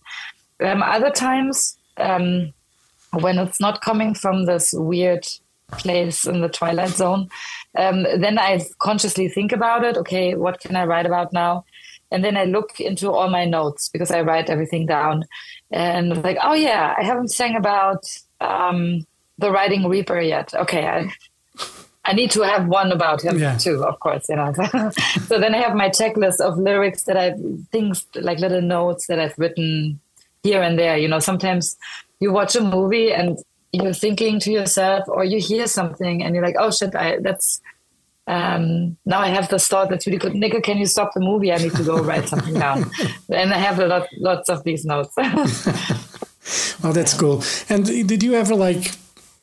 Um, 0.63 0.83
other 0.83 1.09
times 1.09 1.77
um, 1.97 2.53
when 3.19 3.39
it's 3.39 3.59
not 3.59 3.81
coming 3.81 4.13
from 4.13 4.45
this 4.45 4.73
weird 4.73 5.27
place 5.71 6.25
in 6.25 6.41
the 6.41 6.49
twilight 6.49 6.89
zone 6.89 7.29
um, 7.77 8.03
then 8.03 8.37
i 8.37 8.61
consciously 8.79 9.27
think 9.27 9.51
about 9.51 9.83
it. 9.83 9.97
Okay 9.97 10.35
what 10.35 10.59
can 10.59 10.75
i 10.75 10.85
write 10.85 11.05
about 11.05 11.33
now? 11.33 11.65
And 12.11 12.23
then 12.23 12.37
i 12.37 12.45
look 12.45 12.79
into 12.79 13.11
all 13.11 13.29
my 13.29 13.45
notes 13.45 13.89
because 13.89 14.11
i 14.11 14.21
write 14.21 14.49
everything 14.49 14.85
down. 14.85 15.25
And 15.71 16.21
like, 16.23 16.37
oh 16.43 16.53
yeah, 16.53 16.93
I 16.97 17.03
haven't 17.03 17.29
sang 17.29 17.55
about 17.55 18.03
um, 18.41 19.05
the 19.37 19.51
Riding 19.51 19.87
Reaper 19.87 20.19
yet. 20.19 20.53
Okay, 20.53 20.85
I, 20.85 21.11
I 22.03 22.13
need 22.13 22.31
to 22.31 22.41
have 22.41 22.67
one 22.67 22.91
about 22.91 23.21
him 23.21 23.37
yeah. 23.37 23.57
too, 23.57 23.83
of 23.83 23.99
course, 23.99 24.27
you 24.27 24.35
know. 24.35 24.53
so 25.27 25.39
then 25.39 25.53
I 25.53 25.59
have 25.59 25.75
my 25.75 25.89
checklist 25.89 26.39
of 26.39 26.57
lyrics 26.57 27.03
that 27.03 27.15
I've 27.15 27.39
things 27.71 28.05
like 28.15 28.39
little 28.39 28.61
notes 28.61 29.07
that 29.07 29.19
I've 29.19 29.37
written 29.37 29.99
here 30.41 30.61
and 30.61 30.79
there. 30.79 30.97
You 30.97 31.07
know, 31.07 31.19
sometimes 31.19 31.77
you 32.19 32.31
watch 32.31 32.55
a 32.55 32.61
movie 32.61 33.13
and 33.13 33.37
you're 33.71 33.93
thinking 33.93 34.39
to 34.41 34.51
yourself, 34.51 35.07
or 35.07 35.23
you 35.23 35.39
hear 35.39 35.67
something 35.67 36.23
and 36.23 36.33
you're 36.33 36.43
like, 36.43 36.55
oh 36.57 36.71
shit, 36.71 36.95
I 36.95 37.17
that's 37.19 37.61
um, 38.27 38.97
now 39.05 39.19
I 39.19 39.27
have 39.27 39.49
this 39.49 39.67
thought 39.67 39.89
that's 39.89 40.05
really 40.05 40.17
good. 40.17 40.33
Nico, 40.33 40.61
can 40.61 40.77
you 40.77 40.85
stop 40.85 41.13
the 41.13 41.19
movie? 41.19 41.51
I 41.51 41.57
need 41.57 41.73
to 41.73 41.83
go 41.83 41.97
write 42.01 42.29
something 42.29 42.53
down. 42.53 42.89
and 43.29 43.53
I 43.53 43.57
have 43.57 43.79
a 43.79 43.87
lot, 43.87 44.07
lots 44.17 44.49
of 44.49 44.63
these 44.63 44.85
notes. 44.85 45.13
well, 46.83 46.93
that's 46.93 47.13
cool. 47.13 47.43
And 47.67 47.85
did 47.85 48.23
you 48.23 48.35
ever 48.35 48.55
like 48.55 48.91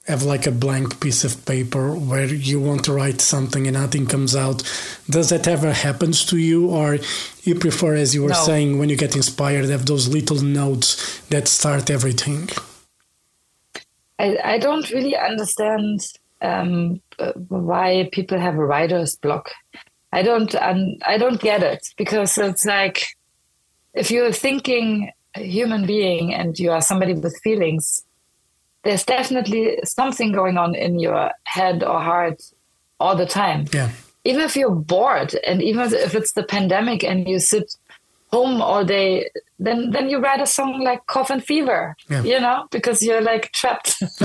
have 0.09 0.23
like 0.23 0.47
a 0.47 0.51
blank 0.51 1.01
piece 1.01 1.23
of 1.23 1.45
paper 1.45 1.95
where 1.95 2.25
you 2.25 2.61
want 2.61 2.85
to 2.87 2.93
write 2.93 3.21
something 3.21 3.67
and 3.67 3.75
nothing 3.75 4.07
comes 4.07 4.35
out? 4.35 4.63
Does 5.09 5.29
that 5.31 5.47
ever 5.47 5.73
happens 5.73 6.25
to 6.27 6.39
you, 6.39 6.71
or 6.71 6.99
you 7.43 7.55
prefer, 7.55 7.95
as 7.95 8.15
you 8.15 8.23
were 8.23 8.31
no. 8.31 8.45
saying, 8.45 8.79
when 8.79 8.89
you 8.89 8.97
get 8.97 9.15
inspired, 9.15 9.67
have 9.67 9.87
those 9.87 10.09
little 10.09 10.43
notes 10.43 11.21
that 11.29 11.47
start 11.47 11.91
everything? 11.91 12.49
I, 14.19 14.39
I 14.43 14.59
don't 14.59 14.91
really 14.91 15.17
understand 15.17 16.01
um, 16.41 17.01
why 17.49 18.09
people 18.13 18.39
have 18.39 18.55
a 18.55 18.65
writer's 18.65 19.17
block. 19.17 19.51
I 20.13 20.23
don't 20.23 20.55
um, 20.55 20.97
I 21.07 21.19
don't 21.19 21.41
get 21.41 21.63
it 21.63 21.87
because 21.97 22.39
it's 22.39 22.65
like 22.65 23.05
if 23.95 24.11
you're 24.11 24.33
thinking 24.33 25.13
a 25.35 25.41
human 25.41 25.87
being 25.87 26.33
and 26.33 26.59
you 26.59 26.71
are 26.71 26.81
somebody 26.81 27.15
with 27.15 27.39
feelings, 27.43 28.03
there's 28.85 29.05
definitely 29.05 29.79
something 29.85 30.33
going 30.33 30.57
on 30.57 30.75
in 30.75 30.99
your 30.99 31.31
head 31.45 31.83
or 31.83 32.01
heart 32.01 32.43
all 33.01 33.17
the 33.17 33.27
time. 33.27 33.67
Yeah. 33.73 33.91
Even 34.25 34.43
if 34.43 34.57
you're 34.57 34.71
bored 34.71 35.35
and 35.47 35.63
even 35.63 35.93
if 35.93 36.15
it's 36.15 36.33
the 36.33 36.43
pandemic 36.43 37.03
and 37.03 37.27
you 37.29 37.39
sit 37.39 37.75
home 38.31 38.61
all 38.61 38.85
day, 38.85 39.31
then 39.59 39.91
then 39.91 40.09
you 40.11 40.19
write 40.19 40.41
a 40.41 40.47
song 40.47 40.81
like 40.81 41.07
Coffin 41.07 41.41
Fever, 41.41 41.97
yeah. 42.11 42.23
you 42.23 42.39
know, 42.39 42.67
because 42.71 43.03
you're 43.03 43.23
like 43.23 43.51
trapped. 43.53 44.03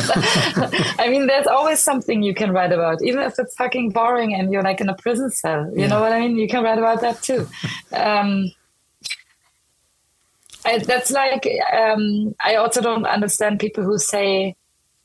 I 1.00 1.08
mean, 1.10 1.28
there's 1.28 1.48
always 1.48 1.80
something 1.80 2.22
you 2.22 2.34
can 2.34 2.52
write 2.52 2.72
about, 2.72 3.02
even 3.04 3.22
if 3.22 3.40
it's 3.40 3.56
fucking 3.56 3.92
boring 3.92 4.34
and 4.34 4.52
you're 4.52 4.64
like 4.64 4.82
in 4.82 4.90
a 4.90 4.96
prison 4.96 5.32
cell. 5.32 5.72
You 5.74 5.82
yeah. 5.82 5.88
know 5.88 6.02
what 6.02 6.12
I 6.12 6.20
mean? 6.20 6.38
You 6.38 6.48
can 6.48 6.64
write 6.64 6.78
about 6.78 7.02
that 7.02 7.22
too. 7.22 7.48
Um, 7.94 8.52
I, 10.66 10.80
that's 10.80 11.12
like 11.12 11.48
um, 11.72 12.36
I 12.44 12.56
also 12.56 12.82
don't 12.82 13.06
understand 13.06 13.60
people 13.60 13.84
who 13.84 13.98
say 13.98 14.56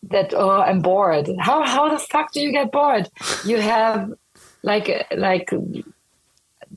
that 0.05 0.33
oh 0.35 0.61
I'm 0.61 0.81
bored. 0.81 1.29
How 1.39 1.63
how 1.65 1.89
the 1.89 1.99
fuck 1.99 2.33
do 2.33 2.41
you 2.41 2.53
get 2.53 2.73
bored? 2.73 3.09
You 3.45 3.61
have 3.61 4.13
like 4.63 5.07
like 5.17 5.51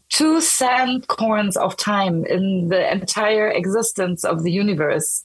two 0.09 0.41
sand 0.41 1.07
corns 1.07 1.57
of 1.57 1.77
time 1.77 2.25
in 2.25 2.69
the 2.69 2.91
entire 2.91 3.49
existence 3.49 4.23
of 4.23 4.43
the 4.43 4.51
universe 4.51 5.23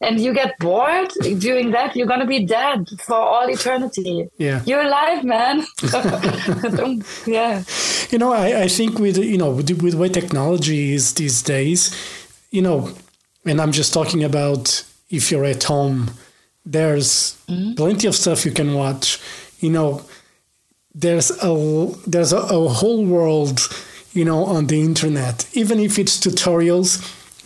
and 0.00 0.20
you 0.20 0.32
get 0.32 0.58
bored 0.58 1.12
doing 1.38 1.72
that, 1.72 1.96
you're 1.96 2.06
gonna 2.06 2.26
be 2.26 2.44
dead 2.44 2.88
for 3.00 3.16
all 3.16 3.48
eternity. 3.48 4.28
Yeah, 4.38 4.62
you're 4.64 4.82
alive, 4.82 5.24
man. 5.24 5.66
yeah. 7.26 7.64
You 8.10 8.18
know, 8.18 8.32
I, 8.32 8.62
I 8.62 8.68
think 8.68 8.98
with 8.98 9.18
you 9.18 9.38
know 9.38 9.50
with, 9.50 9.70
with 9.82 9.94
the 9.94 9.98
way 9.98 10.08
technology 10.08 10.94
is 10.94 11.14
these 11.14 11.42
days, 11.42 11.94
you 12.50 12.62
know, 12.62 12.90
and 13.44 13.60
I'm 13.60 13.72
just 13.72 13.92
talking 13.92 14.24
about 14.24 14.84
if 15.10 15.30
you're 15.30 15.44
at 15.44 15.64
home, 15.64 16.10
there's 16.64 17.40
mm-hmm. 17.48 17.74
plenty 17.74 18.06
of 18.06 18.14
stuff 18.14 18.44
you 18.44 18.52
can 18.52 18.74
watch. 18.74 19.20
You 19.60 19.70
know, 19.70 20.02
there's 20.94 21.30
a 21.42 21.92
there's 22.06 22.32
a, 22.32 22.38
a 22.38 22.68
whole 22.68 23.04
world 23.04 23.60
you 24.12 24.24
know, 24.24 24.44
on 24.44 24.66
the 24.66 24.80
internet, 24.80 25.48
even 25.54 25.78
if 25.78 25.98
it's 25.98 26.18
tutorials, 26.18 26.90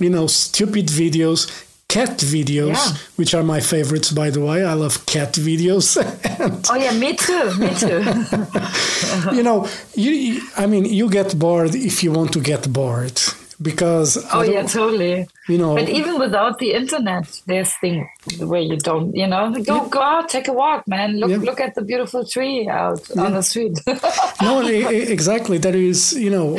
you 0.00 0.08
know, 0.08 0.26
stupid 0.26 0.86
videos, 0.86 1.50
cat 1.88 2.18
videos, 2.18 2.74
yeah. 2.74 2.96
which 3.16 3.34
are 3.34 3.42
my 3.42 3.60
favorites, 3.60 4.10
by 4.10 4.30
the 4.30 4.40
way. 4.40 4.64
I 4.64 4.72
love 4.72 5.04
cat 5.06 5.34
videos. 5.34 5.96
oh 6.70 6.76
yeah, 6.76 6.92
me 6.96 7.14
too. 7.14 7.54
Me 7.58 7.70
too. 7.74 9.36
you 9.36 9.42
know, 9.42 9.68
you, 9.94 10.40
I 10.56 10.66
mean, 10.66 10.84
you 10.86 11.10
get 11.10 11.38
bored 11.38 11.74
if 11.74 12.02
you 12.02 12.12
want 12.12 12.32
to 12.32 12.40
get 12.40 12.72
bored 12.72 13.20
because 13.62 14.18
oh 14.32 14.42
yeah 14.42 14.62
totally 14.62 15.26
you 15.48 15.58
know 15.58 15.74
but 15.74 15.88
even 15.88 16.18
without 16.18 16.58
the 16.58 16.72
internet 16.72 17.40
there's 17.46 17.72
things 17.74 18.06
where 18.38 18.60
you 18.60 18.76
don't 18.76 19.14
you 19.14 19.26
know 19.26 19.50
go 19.64 19.82
yeah. 19.82 19.88
go 19.88 20.00
out 20.00 20.28
take 20.28 20.48
a 20.48 20.52
walk 20.52 20.86
man 20.86 21.18
look 21.18 21.30
yeah. 21.30 21.36
look 21.36 21.60
at 21.60 21.74
the 21.74 21.82
beautiful 21.82 22.24
tree 22.24 22.68
out 22.68 23.00
yeah. 23.14 23.22
on 23.22 23.32
the 23.32 23.42
street 23.42 23.78
no 24.42 24.60
exactly 24.66 25.58
that 25.58 25.74
is 25.74 26.12
you 26.14 26.30
know 26.30 26.56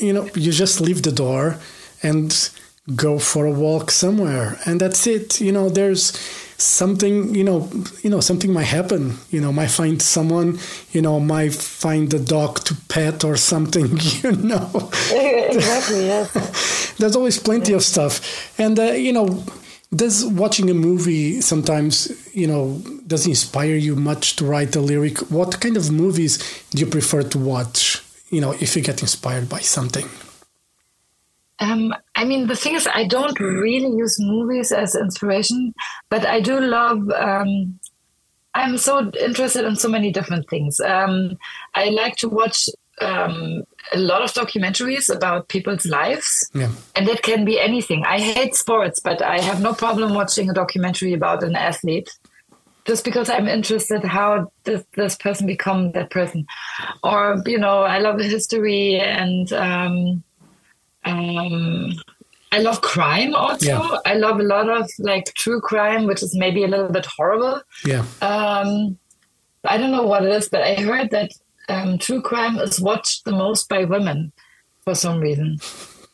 you 0.00 0.12
know 0.12 0.24
you 0.34 0.52
just 0.52 0.80
leave 0.80 1.02
the 1.02 1.12
door 1.12 1.58
and 2.02 2.50
go 2.94 3.18
for 3.18 3.46
a 3.46 3.50
walk 3.50 3.90
somewhere 3.90 4.58
and 4.66 4.80
that's 4.80 5.06
it 5.06 5.40
you 5.40 5.52
know 5.52 5.68
there's 5.68 6.12
something 6.58 7.34
you 7.34 7.44
know 7.44 7.68
you 8.02 8.10
know 8.10 8.20
something 8.20 8.52
might 8.52 8.64
happen. 8.64 9.16
You 9.30 9.40
know 9.40 9.52
might 9.52 9.70
find 9.70 10.00
someone 10.00 10.58
you 10.92 11.02
know 11.02 11.20
might 11.20 11.54
find 11.54 12.12
a 12.14 12.18
dog 12.18 12.60
to 12.64 12.74
pet 12.88 13.24
or 13.24 13.36
something 13.36 13.98
you 14.22 14.32
know. 14.32 14.70
Exactly 15.12 16.06
yes. 16.06 16.94
There's 16.98 17.16
always 17.16 17.38
plenty 17.38 17.72
of 17.72 17.82
stuff. 17.82 18.58
And 18.58 18.78
uh, 18.78 18.92
you 18.92 19.12
know 19.12 19.44
does 19.94 20.24
watching 20.26 20.68
a 20.68 20.74
movie 20.74 21.40
sometimes 21.40 22.10
you 22.34 22.46
know 22.46 22.80
does 23.06 23.26
inspire 23.26 23.76
you 23.76 23.94
much 23.94 24.36
to 24.36 24.44
write 24.44 24.74
a 24.76 24.80
lyric? 24.80 25.18
What 25.30 25.60
kind 25.60 25.76
of 25.76 25.90
movies 25.90 26.38
do 26.70 26.78
you 26.80 26.86
prefer 26.86 27.22
to 27.22 27.38
watch 27.38 28.02
you 28.30 28.40
know 28.40 28.52
if 28.52 28.76
you 28.76 28.82
get 28.82 29.02
inspired 29.02 29.48
by 29.48 29.60
something 29.60 30.08
um, 31.58 31.94
I 32.14 32.24
mean, 32.24 32.46
the 32.46 32.56
thing 32.56 32.74
is, 32.74 32.86
I 32.92 33.04
don't 33.04 33.38
really 33.40 33.96
use 33.96 34.18
movies 34.20 34.72
as 34.72 34.94
inspiration, 34.94 35.74
but 36.10 36.26
I 36.26 36.40
do 36.40 36.60
love. 36.60 37.08
Um, 37.10 37.78
I'm 38.54 38.78
so 38.78 39.10
interested 39.12 39.64
in 39.64 39.76
so 39.76 39.88
many 39.88 40.10
different 40.10 40.48
things. 40.48 40.80
Um, 40.80 41.38
I 41.74 41.90
like 41.90 42.16
to 42.16 42.28
watch 42.28 42.68
um, 43.00 43.62
a 43.92 43.98
lot 43.98 44.22
of 44.22 44.32
documentaries 44.32 45.14
about 45.14 45.48
people's 45.48 45.86
lives, 45.86 46.50
yeah. 46.54 46.70
and 46.94 47.06
that 47.08 47.22
can 47.22 47.44
be 47.44 47.58
anything. 47.60 48.04
I 48.04 48.18
hate 48.18 48.54
sports, 48.54 49.00
but 49.00 49.22
I 49.22 49.40
have 49.40 49.60
no 49.60 49.72
problem 49.72 50.14
watching 50.14 50.50
a 50.50 50.54
documentary 50.54 51.12
about 51.12 51.42
an 51.42 51.56
athlete 51.56 52.10
just 52.86 53.04
because 53.04 53.28
I'm 53.28 53.48
interested 53.48 54.04
how 54.04 54.52
this, 54.64 54.84
this 54.94 55.16
person 55.16 55.46
become 55.46 55.92
that 55.92 56.10
person, 56.10 56.46
or 57.02 57.42
you 57.46 57.58
know, 57.58 57.80
I 57.80 57.98
love 57.98 58.20
history 58.20 59.00
and 59.00 59.52
um, 59.52 60.22
um, 61.06 61.92
I 62.52 62.58
love 62.58 62.80
crime 62.80 63.34
also. 63.34 63.66
Yeah. 63.66 63.98
I 64.04 64.14
love 64.14 64.40
a 64.40 64.42
lot 64.42 64.68
of 64.68 64.90
like 64.98 65.32
true 65.34 65.60
crime, 65.60 66.06
which 66.06 66.22
is 66.22 66.34
maybe 66.34 66.64
a 66.64 66.68
little 66.68 66.88
bit 66.88 67.06
horrible. 67.06 67.62
Yeah. 67.84 68.04
Um, 68.20 68.98
I 69.64 69.78
don't 69.78 69.90
know 69.90 70.04
what 70.04 70.24
it 70.24 70.30
is, 70.30 70.48
but 70.48 70.62
I 70.62 70.74
heard 70.74 71.10
that 71.10 71.32
um, 71.68 71.98
true 71.98 72.22
crime 72.22 72.58
is 72.58 72.80
watched 72.80 73.24
the 73.24 73.32
most 73.32 73.68
by 73.68 73.84
women 73.84 74.32
for 74.84 74.94
some 74.94 75.20
reason. 75.20 75.58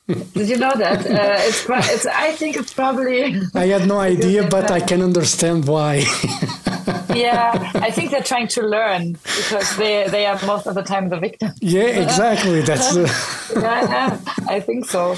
Did 0.35 0.49
you 0.49 0.57
know 0.57 0.73
that? 0.75 1.07
Uh, 1.07 1.37
it's, 1.49 1.65
it's, 1.69 2.07
I 2.07 2.33
think 2.33 2.57
it's 2.57 2.75
probably. 2.75 3.41
I 3.55 3.67
had 3.67 3.87
no 3.87 3.99
idea, 4.13 4.47
but 4.49 4.71
I 4.71 4.81
can 4.81 5.01
understand 5.01 5.67
why. 5.67 6.05
yeah, 7.15 7.71
I 7.75 7.91
think 7.91 8.11
they're 8.11 8.23
trying 8.23 8.49
to 8.49 8.63
learn 8.63 9.13
because 9.13 9.77
they 9.77 10.09
they 10.09 10.27
are 10.27 10.39
most 10.47 10.67
of 10.67 10.75
the 10.75 10.83
time 10.83 11.09
the 11.09 11.19
victim. 11.19 11.53
Yeah, 11.61 12.03
exactly. 12.05 12.63
That's. 12.63 12.97
Yeah, 12.97 13.07
yeah, 13.57 14.21
I 14.49 14.61
think 14.61 14.87
so. 14.87 15.17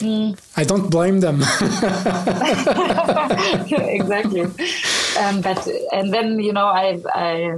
Mm. 0.00 0.38
I 0.56 0.64
don't 0.64 0.88
blame 0.90 1.20
them. 1.20 1.42
exactly, 3.88 4.42
um, 5.18 5.40
but 5.40 5.66
and 5.92 6.14
then 6.14 6.38
you 6.38 6.52
know 6.52 6.66
I 6.66 7.00
I 7.14 7.56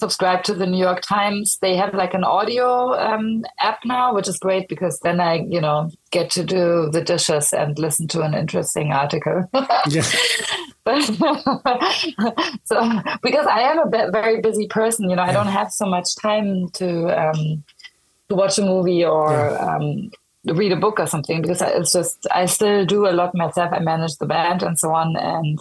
subscribe 0.00 0.44
to 0.44 0.54
the 0.54 0.66
New 0.66 0.78
York 0.78 1.00
Times. 1.02 1.58
They 1.60 1.76
have 1.76 1.92
like 1.94 2.14
an 2.14 2.24
audio 2.24 2.94
um, 2.94 3.44
app 3.60 3.80
now, 3.84 4.14
which 4.14 4.28
is 4.28 4.38
great 4.38 4.68
because 4.68 5.00
then 5.00 5.20
I, 5.20 5.34
you 5.48 5.60
know, 5.60 5.90
get 6.12 6.30
to 6.32 6.44
do 6.44 6.88
the 6.90 7.02
dishes 7.02 7.52
and 7.52 7.78
listen 7.78 8.06
to 8.08 8.22
an 8.22 8.34
interesting 8.34 8.92
article. 8.92 9.48
Yeah. 9.88 10.02
so 12.64 12.76
because 13.22 13.46
I 13.46 13.60
am 13.60 13.78
a 13.92 14.10
very 14.10 14.40
busy 14.40 14.66
person, 14.68 15.10
you 15.10 15.16
know, 15.16 15.22
I 15.22 15.32
don't 15.32 15.46
have 15.48 15.70
so 15.70 15.84
much 15.86 16.16
time 16.16 16.70
to 16.70 17.08
um, 17.28 17.62
to 18.28 18.34
watch 18.34 18.58
a 18.58 18.62
movie 18.62 19.04
or 19.04 19.30
Yeah. 19.32 19.76
um, 19.76 20.10
read 20.46 20.72
a 20.72 20.76
book 20.76 20.98
or 20.98 21.06
something 21.06 21.42
because 21.42 21.60
it's 21.60 21.92
just 21.92 22.26
I 22.30 22.46
still 22.46 22.86
do 22.86 23.06
a 23.06 23.12
lot 23.12 23.34
myself. 23.34 23.70
I 23.72 23.80
manage 23.80 24.16
the 24.16 24.24
band 24.26 24.62
and 24.62 24.78
so 24.78 24.94
on, 24.94 25.14
and 25.16 25.60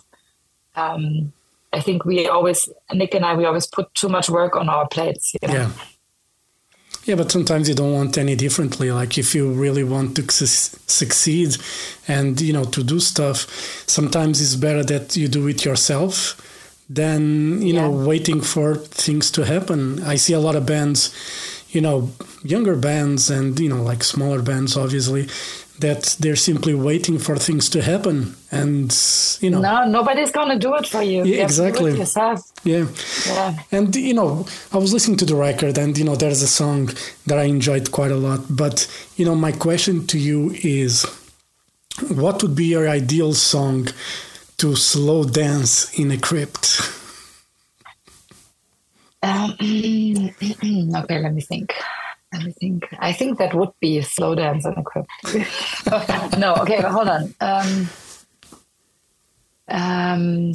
um, 0.76 1.34
I 1.78 1.82
think 1.82 2.06
we 2.06 2.28
always 2.28 2.70
Nick 2.94 3.14
and 3.14 3.26
I 3.26 3.36
we 3.36 3.46
always 3.46 3.68
put 3.68 3.94
too 3.94 4.10
much 4.10 4.30
work 4.30 4.56
on 4.56 4.68
our 4.70 4.88
plates. 4.88 5.34
You 5.42 5.48
know? 5.48 5.54
Yeah. 5.54 5.70
Yeah, 7.08 7.16
but 7.16 7.32
sometimes 7.32 7.70
you 7.70 7.76
don't 7.76 7.94
want 7.94 8.18
any 8.18 8.36
differently. 8.36 8.92
Like 8.92 9.18
if 9.18 9.34
you 9.34 9.50
really 9.50 9.86
want 9.86 10.18
to 10.18 10.30
su- 10.30 10.78
succeed 10.88 11.56
and, 12.06 12.40
you 12.42 12.52
know, 12.52 12.66
to 12.66 12.84
do 12.84 13.00
stuff, 13.00 13.48
sometimes 13.88 14.42
it's 14.42 14.56
better 14.56 14.84
that 14.84 15.16
you 15.16 15.30
do 15.30 15.48
it 15.48 15.64
yourself 15.64 16.36
than, 16.90 17.62
you 17.62 17.72
know, 17.72 17.90
waiting 17.90 18.42
for 18.42 18.76
things 18.76 19.32
to 19.32 19.46
happen. 19.46 20.04
I 20.04 20.18
see 20.18 20.34
a 20.34 20.40
lot 20.40 20.58
of 20.58 20.66
bands, 20.66 21.16
you 21.70 21.80
know, 21.80 22.12
younger 22.44 22.76
bands 22.76 23.30
and, 23.30 23.58
you 23.58 23.70
know, 23.70 23.82
like 23.82 24.04
smaller 24.04 24.42
bands, 24.42 24.76
obviously, 24.76 25.30
that 25.80 26.16
they're 26.20 26.36
simply 26.36 26.74
waiting 26.74 27.20
for 27.20 27.38
things 27.38 27.70
to 27.70 27.82
happen. 27.82 28.36
And, 28.52 28.92
you 29.42 29.50
know, 29.52 29.62
No, 29.62 29.86
nobody's 29.86 30.32
gonna 30.32 30.58
do 30.58 30.74
it 30.76 30.88
for 30.88 31.04
you. 31.04 31.20
Yeah, 31.24 31.24
you 31.24 31.42
have 31.42 31.52
to 31.56 31.72
do 31.72 32.02
exactly. 32.02 32.42
yeah. 32.64 32.86
Yeah. 33.28 33.60
And 33.72 33.96
you 33.96 34.14
know, 34.14 34.48
I 34.74 34.78
was 34.78 34.92
listening 34.94 35.18
to 35.18 35.26
the 35.26 35.36
record, 35.36 35.78
and 35.78 35.98
you 35.98 36.04
know, 36.06 36.16
there's 36.16 36.42
a 36.42 36.48
song 36.48 36.90
that 37.28 37.38
I 37.38 37.44
enjoyed 37.44 37.92
quite 37.92 38.12
a 38.12 38.16
lot. 38.16 38.42
But 38.50 38.88
you 39.18 39.26
know, 39.26 39.36
my 39.36 39.52
question 39.52 40.08
to 40.08 40.18
you 40.18 40.52
is, 40.64 41.06
what 42.10 42.42
would 42.42 42.56
be 42.56 42.66
your 42.66 42.88
ideal 42.90 43.34
song 43.34 43.88
to 44.58 44.76
slow 44.76 45.24
dance 45.24 45.94
in 46.00 46.10
a 46.12 46.18
crypt? 46.18 46.82
Um, 49.24 49.52
okay, 50.96 51.20
let 51.20 51.34
me 51.34 51.42
think. 51.42 51.74
Me 52.34 52.52
think. 52.52 52.88
I 53.00 53.14
think 53.14 53.38
that 53.40 53.54
would 53.54 53.72
be 53.80 54.02
slow 54.02 54.36
dance 54.36 54.66
on 54.66 54.74
a 54.78 54.84
crypt. 54.84 55.10
no, 56.38 56.56
okay, 56.56 56.82
hold 56.82 57.08
on. 57.08 57.34
Um, 57.40 57.90
um, 59.70 60.54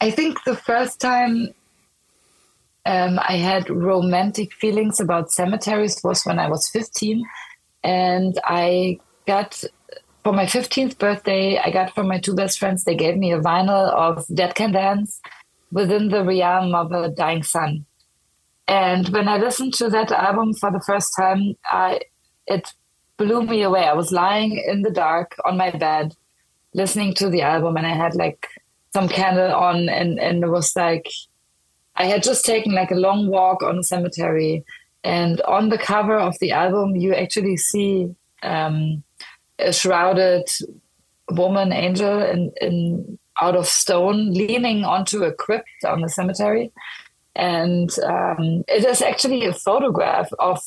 I 0.00 0.10
think 0.10 0.44
the 0.44 0.56
first 0.56 1.00
time 1.00 1.54
um, 2.88 3.18
I 3.18 3.36
had 3.36 3.68
romantic 3.68 4.52
feelings 4.54 4.98
about 4.98 5.30
cemeteries 5.30 6.00
was 6.02 6.24
when 6.24 6.38
I 6.38 6.48
was 6.48 6.68
15. 6.68 7.24
And 7.84 8.38
I 8.44 8.98
got, 9.26 9.62
for 10.24 10.32
my 10.32 10.46
15th 10.46 10.98
birthday, 10.98 11.58
I 11.58 11.70
got 11.70 11.94
from 11.94 12.08
my 12.08 12.18
two 12.18 12.34
best 12.34 12.58
friends, 12.58 12.84
they 12.84 12.94
gave 12.94 13.16
me 13.16 13.32
a 13.32 13.40
vinyl 13.40 13.92
of 13.92 14.26
Dead 14.34 14.54
Can 14.54 14.72
Dance 14.72 15.20
within 15.70 16.08
the 16.08 16.24
realm 16.24 16.74
of 16.74 16.92
a 16.92 17.08
dying 17.08 17.42
sun. 17.42 17.84
And 18.68 19.08
when 19.08 19.28
I 19.28 19.38
listened 19.38 19.72
to 19.74 19.88
that 19.88 20.12
album 20.12 20.52
for 20.52 20.70
the 20.70 20.80
first 20.80 21.16
time, 21.16 21.56
I, 21.64 22.00
it 22.46 22.72
blew 23.16 23.42
me 23.42 23.62
away. 23.62 23.84
I 23.84 23.94
was 23.94 24.12
lying 24.12 24.62
in 24.66 24.82
the 24.82 24.90
dark 24.90 25.34
on 25.46 25.56
my 25.56 25.70
bed, 25.70 26.14
listening 26.74 27.14
to 27.14 27.30
the 27.30 27.42
album, 27.42 27.78
and 27.78 27.86
I 27.86 27.94
had 27.94 28.14
like 28.14 28.46
some 28.92 29.08
candle 29.08 29.54
on, 29.54 29.88
and, 29.88 30.20
and 30.20 30.44
it 30.44 30.48
was 30.48 30.76
like, 30.76 31.08
I 31.96 32.04
had 32.04 32.22
just 32.22 32.44
taken 32.44 32.74
like 32.74 32.90
a 32.90 32.94
long 32.94 33.28
walk 33.28 33.62
on 33.62 33.78
a 33.78 33.82
cemetery. 33.82 34.64
And 35.02 35.40
on 35.42 35.70
the 35.70 35.78
cover 35.78 36.18
of 36.18 36.38
the 36.38 36.52
album, 36.52 36.94
you 36.94 37.14
actually 37.14 37.56
see 37.56 38.14
um, 38.42 39.02
a 39.58 39.72
shrouded 39.72 40.46
woman, 41.30 41.72
angel, 41.72 42.22
in, 42.22 42.52
in 42.60 43.18
out 43.40 43.56
of 43.56 43.66
stone, 43.66 44.32
leaning 44.32 44.84
onto 44.84 45.24
a 45.24 45.32
crypt 45.32 45.84
on 45.86 46.02
the 46.02 46.08
cemetery. 46.08 46.70
And 47.38 47.90
um, 48.00 48.64
it 48.68 48.84
is 48.84 49.00
actually 49.00 49.46
a 49.46 49.54
photograph 49.54 50.28
of 50.38 50.60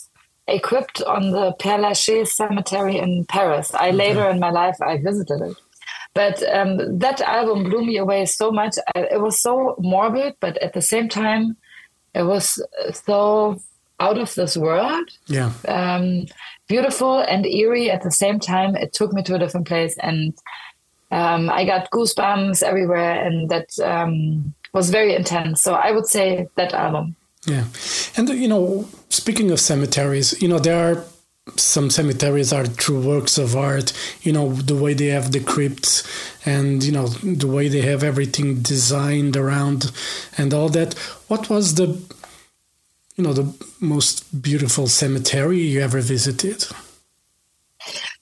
a 0.48 0.60
crypt 0.60 1.02
on 1.04 1.32
the 1.32 1.54
Père 1.60 1.80
Lachaise 1.80 2.34
cemetery 2.34 2.98
in 2.98 3.26
Paris. 3.26 3.74
I 3.74 3.92
later 3.92 4.28
in 4.30 4.40
my 4.40 4.50
life 4.50 4.78
I 4.82 4.98
visited 4.98 5.42
it. 5.42 5.58
But 6.14 6.44
um, 6.54 7.00
that 7.00 7.22
album 7.22 7.64
blew 7.64 7.86
me 7.86 7.98
away 7.98 8.26
so 8.26 8.52
much. 8.52 8.76
I, 8.96 9.02
it 9.12 9.22
was 9.22 9.40
so 9.40 9.76
morbid, 9.80 10.36
but 10.40 10.58
at 10.58 10.74
the 10.74 10.82
same 10.82 11.08
time, 11.08 11.56
it 12.14 12.24
was 12.24 12.62
so 13.06 13.62
out 14.00 14.18
of 14.18 14.34
this 14.36 14.58
world 14.58 15.08
Yeah, 15.28 15.52
um, 15.68 16.26
beautiful 16.68 17.20
and 17.20 17.46
eerie 17.46 17.92
at 17.92 18.02
the 18.02 18.12
same 18.12 18.40
time. 18.40 18.76
It 18.76 18.94
took 18.94 19.14
me 19.14 19.24
to 19.24 19.36
a 19.36 19.40
different 19.40 19.68
place, 19.68 19.96
and 20.00 20.34
um, 21.12 21.50
I 21.50 21.66
got 21.66 21.92
goosebumps 21.92 22.64
everywhere, 22.64 23.26
and 23.26 23.50
that 23.50 23.70
um, 23.80 24.54
was 24.74 24.90
very 24.90 25.16
intense. 25.16 25.62
So 25.62 25.74
I 25.74 25.92
would 25.92 26.08
say 26.08 26.48
that 26.56 26.74
album. 26.74 27.16
yeah. 27.46 27.66
And 28.16 28.30
you 28.30 28.48
know, 28.48 28.88
speaking 29.10 29.52
of 29.52 29.60
cemeteries, 29.60 30.42
you 30.42 30.48
know, 30.48 30.60
there 30.60 30.92
are 30.92 31.04
some 31.58 31.90
cemeteries 31.90 32.54
are 32.54 32.66
true 32.66 33.02
works 33.02 33.38
of 33.38 33.56
art. 33.56 33.94
You 34.22 34.32
know, 34.32 34.54
the 34.54 34.76
way 34.76 34.94
they 34.94 35.08
have 35.08 35.32
the 35.32 35.40
crypts, 35.40 36.04
and 36.46 36.84
you 36.84 36.92
know, 36.92 37.08
the 37.08 37.48
way 37.48 37.68
they 37.68 37.82
have 37.82 38.04
everything 38.04 38.62
designed 38.62 39.36
around, 39.36 39.92
and 40.38 40.54
all 40.54 40.70
that. 40.70 40.94
What 41.28 41.50
was 41.50 41.76
the 41.76 42.00
you 43.22 43.24
know 43.24 43.34
the 43.34 43.54
most 43.80 44.42
beautiful 44.42 44.88
cemetery 44.88 45.60
you 45.60 45.82
ever 45.82 46.02
visited 46.02 46.66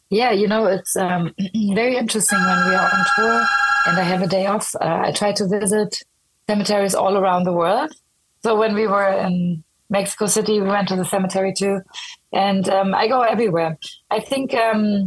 Yeah, 0.10 0.32
you 0.32 0.48
know, 0.48 0.66
it's 0.66 0.96
um, 0.96 1.34
very 1.74 1.96
interesting 1.96 2.40
when 2.40 2.68
we 2.68 2.76
are 2.76 2.90
on 2.92 3.06
tour 3.16 3.46
and 3.88 3.98
I 3.98 4.04
have 4.04 4.22
a 4.22 4.28
day 4.28 4.46
off. 4.46 4.76
Uh, 4.76 5.04
I 5.06 5.12
try 5.12 5.32
to 5.34 5.48
visit 5.48 6.02
cemeteries 6.50 6.96
all 6.96 7.16
around 7.16 7.44
the 7.44 7.54
world. 7.62 7.92
So 8.42 8.58
when 8.58 8.74
we 8.74 8.88
were 8.88 9.10
in 9.26 9.64
Mexico 9.92 10.26
City, 10.26 10.60
we 10.60 10.68
went 10.68 10.88
to 10.88 10.96
the 10.96 11.06
cemetery 11.06 11.54
too. 11.54 11.82
And 12.34 12.68
um, 12.70 12.96
I 12.96 13.08
go 13.08 13.22
everywhere. 13.22 13.78
I 14.10 14.20
think 14.20 14.56
um, 14.56 15.06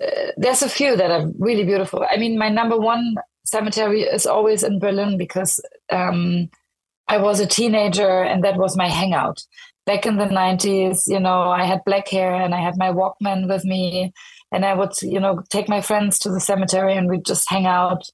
uh, 0.00 0.30
there's 0.36 0.62
a 0.62 0.68
few 0.68 0.94
that 0.96 1.10
are 1.10 1.26
really 1.38 1.64
beautiful. 1.64 2.06
I 2.08 2.16
mean, 2.16 2.38
my 2.38 2.48
number 2.48 2.78
one 2.78 3.16
cemetery 3.44 4.02
is 4.02 4.24
always 4.24 4.62
in 4.62 4.78
Berlin 4.78 5.18
because 5.18 5.60
um, 5.90 6.48
I 7.08 7.18
was 7.18 7.40
a 7.40 7.46
teenager 7.58 8.22
and 8.22 8.44
that 8.44 8.56
was 8.56 8.76
my 8.76 8.88
hangout. 8.88 9.44
Back 9.84 10.06
in 10.06 10.16
the 10.16 10.26
90s, 10.26 11.08
you 11.08 11.18
know, 11.18 11.50
I 11.50 11.64
had 11.64 11.84
black 11.84 12.06
hair 12.06 12.32
and 12.34 12.54
I 12.54 12.60
had 12.60 12.76
my 12.78 12.92
Walkman 12.92 13.48
with 13.48 13.64
me. 13.64 14.12
And 14.52 14.64
I 14.64 14.74
would, 14.74 14.92
you 15.02 15.18
know, 15.18 15.42
take 15.48 15.68
my 15.68 15.80
friends 15.80 16.20
to 16.20 16.30
the 16.30 16.38
cemetery 16.38 16.94
and 16.94 17.08
we'd 17.08 17.24
just 17.24 17.50
hang 17.50 17.66
out, 17.66 18.10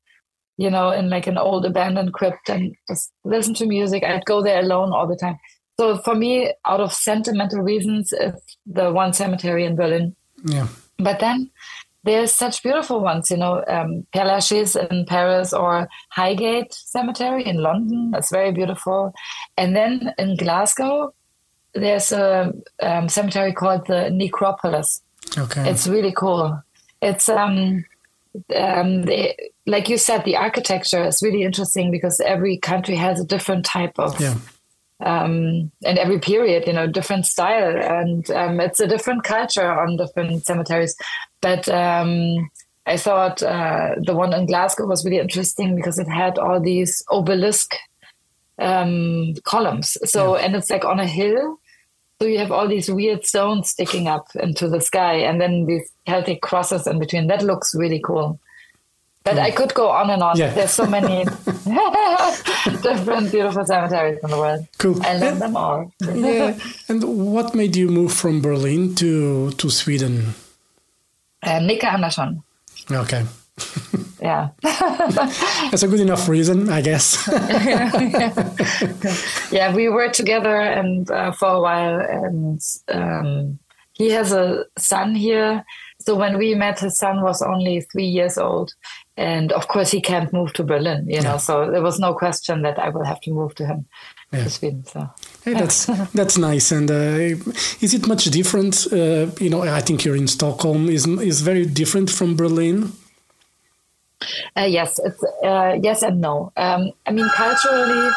you 0.58 0.68
know, 0.68 0.90
in 0.90 1.08
like 1.08 1.26
an 1.26 1.38
old 1.38 1.64
abandoned 1.64 2.12
crypt 2.12 2.50
and 2.50 2.76
just 2.88 3.12
listen 3.24 3.54
to 3.54 3.66
music. 3.66 4.02
I'd 4.04 4.24
go 4.26 4.42
there 4.42 4.60
alone 4.60 4.92
all 4.92 5.06
the 5.06 5.16
time. 5.16 5.38
So 5.80 5.98
for 5.98 6.14
me, 6.14 6.52
out 6.66 6.80
of 6.80 6.92
sentimental 6.92 7.62
reasons, 7.62 8.12
it's 8.12 8.56
the 8.66 8.92
one 8.92 9.12
cemetery 9.12 9.64
in 9.64 9.76
Berlin. 9.76 10.16
yeah 10.44 10.66
But 10.98 11.20
then 11.20 11.50
there's 12.02 12.32
such 12.32 12.62
beautiful 12.62 13.00
ones, 13.00 13.30
you 13.30 13.36
know, 13.36 13.64
um, 13.68 14.04
Père 14.12 14.26
Lachaise 14.26 14.74
in 14.74 15.06
Paris 15.06 15.52
or 15.52 15.88
Highgate 16.10 16.74
Cemetery 16.74 17.44
in 17.46 17.58
London. 17.58 18.10
That's 18.10 18.30
very 18.30 18.50
beautiful. 18.50 19.12
And 19.56 19.76
then 19.76 20.12
in 20.18 20.36
Glasgow, 20.36 21.14
there's 21.74 22.10
a 22.10 22.52
um, 22.82 23.08
cemetery 23.08 23.52
called 23.52 23.86
the 23.86 24.10
Necropolis. 24.10 25.00
okay 25.36 25.70
It's 25.70 25.86
really 25.86 26.12
cool. 26.12 26.60
It's 27.00 27.28
um, 27.28 27.84
um, 28.54 29.02
the, 29.02 29.34
like 29.66 29.88
you 29.88 29.98
said, 29.98 30.24
the 30.24 30.36
architecture 30.36 31.04
is 31.04 31.22
really 31.22 31.42
interesting 31.42 31.90
because 31.90 32.20
every 32.20 32.56
country 32.56 32.96
has 32.96 33.20
a 33.20 33.24
different 33.24 33.64
type 33.64 33.98
of 33.98 34.20
yeah 34.20 34.34
um, 35.00 35.70
and 35.84 35.98
every 35.98 36.18
period, 36.18 36.66
you 36.66 36.72
know, 36.72 36.86
different 36.86 37.26
style, 37.26 37.76
and 37.76 38.28
um, 38.30 38.60
it's 38.60 38.80
a 38.80 38.86
different 38.86 39.24
culture 39.24 39.70
on 39.70 39.96
different 39.96 40.44
cemeteries. 40.44 40.96
But 41.40 41.68
um, 41.68 42.50
I 42.86 42.96
thought 42.96 43.42
uh, 43.42 43.94
the 43.98 44.14
one 44.14 44.34
in 44.34 44.46
Glasgow 44.46 44.86
was 44.86 45.04
really 45.04 45.18
interesting 45.18 45.76
because 45.76 45.98
it 45.98 46.08
had 46.08 46.38
all 46.38 46.60
these 46.60 47.04
obelisk 47.10 47.74
um, 48.58 49.34
columns. 49.44 49.96
So, 50.04 50.34
and 50.34 50.56
it's 50.56 50.70
like 50.70 50.84
on 50.84 50.98
a 50.98 51.06
hill. 51.06 51.60
So 52.20 52.26
you 52.26 52.38
have 52.38 52.50
all 52.50 52.66
these 52.66 52.90
weird 52.90 53.24
stones 53.24 53.70
sticking 53.70 54.08
up 54.08 54.26
into 54.34 54.68
the 54.68 54.80
sky, 54.80 55.14
and 55.14 55.40
then 55.40 55.66
these 55.66 55.88
Celtic 56.06 56.40
crosses 56.42 56.86
in 56.86 56.98
between. 56.98 57.28
That 57.28 57.42
looks 57.42 57.74
really 57.76 58.00
cool. 58.04 58.40
But 59.22 59.38
I 59.38 59.50
could 59.50 59.72
go 59.74 59.88
on 59.90 60.10
and 60.10 60.22
on. 60.22 60.36
Yeah. 60.36 60.52
There's 60.54 60.70
so 60.72 60.86
many 60.86 61.24
different 62.82 63.30
beautiful 63.30 63.64
cemeteries 63.66 64.18
in 64.24 64.30
the 64.30 64.36
world. 64.38 64.66
Cool. 64.78 65.00
I 65.04 65.12
love 65.18 65.32
And- 65.32 65.40
them 65.42 65.56
all. 65.56 65.92
yeah. 66.00 66.58
And 66.88 67.04
what 67.04 67.54
made 67.54 67.76
you 67.76 67.88
move 67.88 68.12
from 68.12 68.40
Berlin 68.40 68.94
to 68.96 69.50
to 69.52 69.70
Sweden? 69.70 70.34
Uh, 71.42 71.60
Nicke 71.60 71.84
Andersson. 71.84 72.42
Okay. 72.90 73.24
Yeah. 74.20 74.48
That's 74.62 75.82
a 75.82 75.88
good 75.88 76.00
enough 76.00 76.28
reason, 76.28 76.68
I 76.70 76.80
guess. 76.82 77.28
yeah, 79.52 79.74
we 79.74 79.88
were 79.88 80.08
together 80.10 80.56
and 80.56 81.10
uh, 81.10 81.32
for 81.32 81.48
a 81.48 81.60
while, 81.60 82.00
and 82.00 82.60
um, 82.88 83.58
he 83.92 84.10
has 84.10 84.32
a 84.32 84.64
son 84.76 85.14
here. 85.14 85.64
So 86.00 86.14
when 86.14 86.38
we 86.38 86.54
met, 86.54 86.78
his 86.80 86.96
son 86.96 87.22
was 87.22 87.42
only 87.42 87.80
three 87.92 88.06
years 88.06 88.38
old, 88.38 88.72
and 89.16 89.52
of 89.52 89.68
course 89.68 89.90
he 89.90 90.00
can't 90.00 90.32
move 90.32 90.52
to 90.54 90.64
Berlin. 90.64 91.06
You 91.08 91.20
know, 91.22 91.32
Yeah. 91.32 91.36
so 91.38 91.70
there 91.70 91.82
was 91.82 91.98
no 91.98 92.14
question 92.14 92.62
that 92.62 92.78
I 92.78 92.88
will 92.90 93.04
have 93.04 93.20
to 93.22 93.30
move 93.32 93.54
to 93.56 93.66
him 93.66 93.86
Yeah. 94.32 94.44
to 94.44 94.50
Sweden. 94.50 94.84
So 94.86 95.08
Hey, 95.44 95.54
that's 95.54 95.86
that's 96.14 96.38
nice. 96.38 96.72
And 96.76 96.90
uh, 96.90 97.36
is 97.80 97.94
it 97.94 98.06
much 98.06 98.24
different? 98.30 98.86
Uh, 98.92 99.26
you 99.40 99.50
know, 99.50 99.62
I 99.62 99.80
think 99.80 100.04
you're 100.04 100.16
in 100.18 100.28
Stockholm. 100.28 100.88
is 100.88 101.06
is 101.06 101.40
very 101.40 101.66
different 101.66 102.10
from 102.10 102.36
Berlin. 102.36 102.92
Uh, 104.56 104.62
yes, 104.68 104.98
it's 104.98 105.22
uh, 105.44 105.76
yes 105.82 106.02
and 106.02 106.20
no. 106.20 106.52
Um, 106.56 106.90
I 107.06 107.12
mean, 107.12 107.28
culturally, 107.34 108.10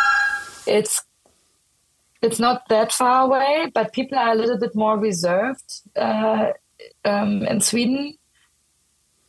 it's 0.65 1.01
it's 2.21 2.39
not 2.39 2.67
that 2.69 2.91
far 2.91 3.25
away, 3.25 3.71
but 3.73 3.93
people 3.93 4.17
are 4.17 4.31
a 4.31 4.35
little 4.35 4.57
bit 4.57 4.75
more 4.75 4.97
reserved 4.97 5.81
uh, 5.95 6.51
um, 7.05 7.43
in 7.45 7.61
Sweden. 7.61 8.15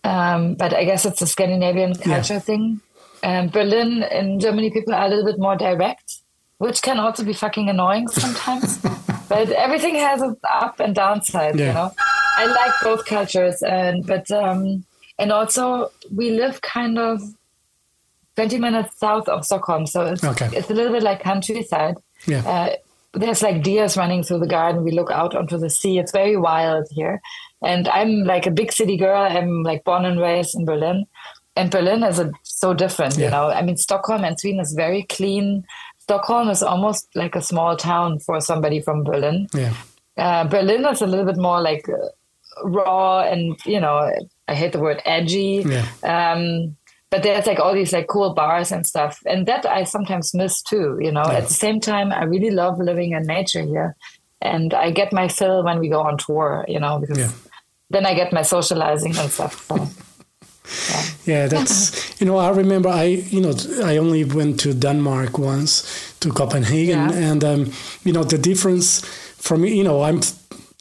Um, 0.05 0.55
but 0.55 0.75
I 0.75 0.85
guess 0.85 1.05
it's 1.07 1.23
a 1.23 1.27
Scandinavian 1.27 1.95
culture 1.95 2.41
thing. 2.41 2.81
Um, 3.23 3.49
Berlin 3.49 4.03
in 4.03 4.41
Germany, 4.41 4.71
people 4.71 4.95
are 4.95 5.07
a 5.07 5.09
little 5.09 5.25
bit 5.25 5.39
more 5.39 5.57
direct, 5.57 6.19
which 6.59 6.83
can 6.83 6.99
also 6.99 7.23
be 7.25 7.33
fucking 7.33 7.69
annoying 7.69 8.09
sometimes. 8.09 8.79
but 9.29 9.51
everything 9.53 9.95
has 9.95 10.21
an 10.21 10.37
up 10.53 10.81
and 10.81 10.95
downside, 10.95 11.59
Yeah. 11.59 11.67
you 11.69 11.73
know. 11.75 11.93
I 12.37 12.47
like 12.47 12.73
both 12.83 13.05
cultures, 13.07 13.63
and 13.63 14.05
but 14.07 14.29
um, 14.31 14.85
and 15.23 15.33
also 15.33 15.91
we 16.15 16.31
live 16.31 16.61
kind 16.61 16.99
of 16.99 17.21
20 18.37 18.59
minutes 18.59 18.99
south 18.99 19.29
of 19.29 19.45
Stockholm, 19.45 19.87
so 19.87 20.07
it's 20.07 20.25
Okay. 20.25 20.49
it's 20.53 20.71
a 20.71 20.75
little 20.75 20.93
bit 20.93 21.03
like 21.03 21.23
countryside. 21.23 21.97
Yeah. 22.27 22.43
Uh, 22.49 22.77
there's 23.15 23.43
like 23.43 23.63
deers 23.63 23.97
running 23.97 24.23
through 24.23 24.39
the 24.41 24.47
garden. 24.47 24.85
We 24.85 24.93
look 24.93 25.11
out 25.11 25.35
onto 25.37 25.59
the 25.59 25.69
sea. 25.69 25.99
It's 25.99 26.13
very 26.13 26.37
wild 26.37 26.87
here. 26.91 27.21
And 27.63 27.87
I'm 27.89 28.25
like 28.25 28.47
a 28.47 28.51
big 28.51 28.73
city 28.73 28.97
girl. 28.97 29.21
I'm 29.21 29.63
like 29.63 29.85
born 29.85 30.07
and 30.07 30.19
raised 30.19 30.55
in 30.55 30.65
Berlin. 30.65 31.05
And 31.55 31.71
Berlin 31.71 32.03
is 32.05 32.19
a, 32.19 32.33
so 32.43 32.73
different, 32.73 33.19
Yeah. 33.19 33.25
you 33.27 33.31
know. 33.33 33.47
I 33.51 33.61
mean, 33.61 33.77
Stockholm 33.77 34.25
and 34.25 34.41
Sweden 34.41 34.61
is 34.61 34.73
very 34.73 35.03
clean. 35.03 35.65
Stockholm 35.99 36.49
is 36.49 36.63
almost 36.63 37.07
like 37.15 37.37
a 37.37 37.43
small 37.43 37.77
town 37.77 38.19
for 38.19 38.41
somebody 38.41 38.81
from 38.81 39.05
Berlin. 39.05 39.47
Yeah. 39.53 39.75
Uh, 40.17 40.45
Berlin 40.45 40.87
is 40.87 41.03
a 41.03 41.07
little 41.07 41.27
bit 41.27 41.37
more 41.37 41.61
like 41.61 41.85
raw 42.65 43.21
and, 43.21 43.57
you 43.67 43.81
know, 43.81 44.11
I 44.49 44.55
hate 44.55 44.73
the 44.73 44.81
word 44.81 45.01
edgy. 45.05 45.65
Yeah. 45.67 45.87
Um, 46.03 46.77
but 47.11 47.23
there's 47.23 47.47
like 47.47 47.61
all 47.61 47.75
these 47.75 47.93
like 47.93 48.07
cool 48.09 48.33
bars 48.35 48.73
and 48.73 48.87
stuff. 48.87 49.21
And 49.27 49.47
that 49.47 49.67
I 49.67 49.85
sometimes 49.85 50.35
miss 50.35 50.63
too, 50.63 50.99
you 51.01 51.13
know. 51.13 51.23
At 51.23 51.49
the 51.49 51.55
same 51.55 51.79
time, 51.81 52.11
I 52.11 52.25
really 52.25 52.51
love 52.51 52.79
living 52.79 53.13
in 53.13 53.23
nature 53.27 53.63
here. 53.63 53.95
And 54.41 54.73
I 54.75 54.91
get 54.91 55.13
my 55.13 55.29
fill 55.29 55.63
when 55.63 55.79
we 55.79 55.89
go 55.89 56.01
on 56.01 56.17
tour, 56.17 56.65
you 56.69 56.81
know, 56.81 56.99
because 56.99 57.19
Yeah. 57.19 57.31
then 57.91 58.07
I 58.07 58.15
get 58.15 58.33
my 58.33 58.43
socializing 58.43 59.17
and 59.17 59.31
stuff. 59.31 59.67
So. 59.69 59.89
Yeah, 61.25 61.47
that's 61.49 62.21
you 62.21 62.27
know 62.27 62.39
I 62.39 62.51
remember 62.51 62.89
I 62.89 63.05
you 63.31 63.41
know 63.41 63.53
I 63.85 63.99
only 63.99 64.25
went 64.25 64.61
to 64.61 64.73
Denmark 64.75 65.39
once 65.39 66.15
to 66.21 66.31
Copenhagen 66.31 67.09
Yeah. 67.11 67.31
and 67.31 67.45
um, 67.45 67.73
you 68.05 68.13
know 68.13 68.25
the 68.25 68.39
difference 68.39 69.03
from 69.39 69.65
you 69.65 69.85
know 69.85 70.03
I'm 70.03 70.19
f- 70.19 70.33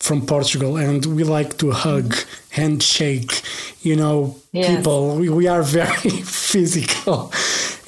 from 0.07 0.25
Portugal 0.25 0.77
and 0.77 1.05
we 1.17 1.23
like 1.23 1.51
to 1.61 1.71
hug 1.71 2.07
handshake 2.49 3.33
you 3.81 3.95
know 3.95 4.35
Yes. 4.51 4.67
people 4.75 5.15
we, 5.19 5.29
we 5.29 5.47
are 5.47 5.63
very 5.63 6.09
physical 6.51 7.31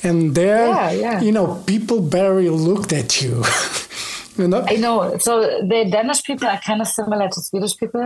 and 0.08 0.20
there 0.36 0.68
Yeah, 0.68 0.92
yeah. 1.06 1.22
you 1.26 1.32
know 1.38 1.48
people 1.74 2.00
barely 2.02 2.50
looked 2.50 2.92
at 3.02 3.10
you 3.24 3.44
you 4.38 4.48
know 4.48 4.62
I 4.74 4.76
know. 4.86 5.18
So 5.28 5.32
the 5.72 5.80
Danish 5.96 6.22
people 6.24 6.48
are 6.48 6.60
kind 6.70 6.82
of 6.82 6.88
similar 6.88 7.28
to 7.30 7.40
Swedish 7.42 7.76
people, 7.78 8.06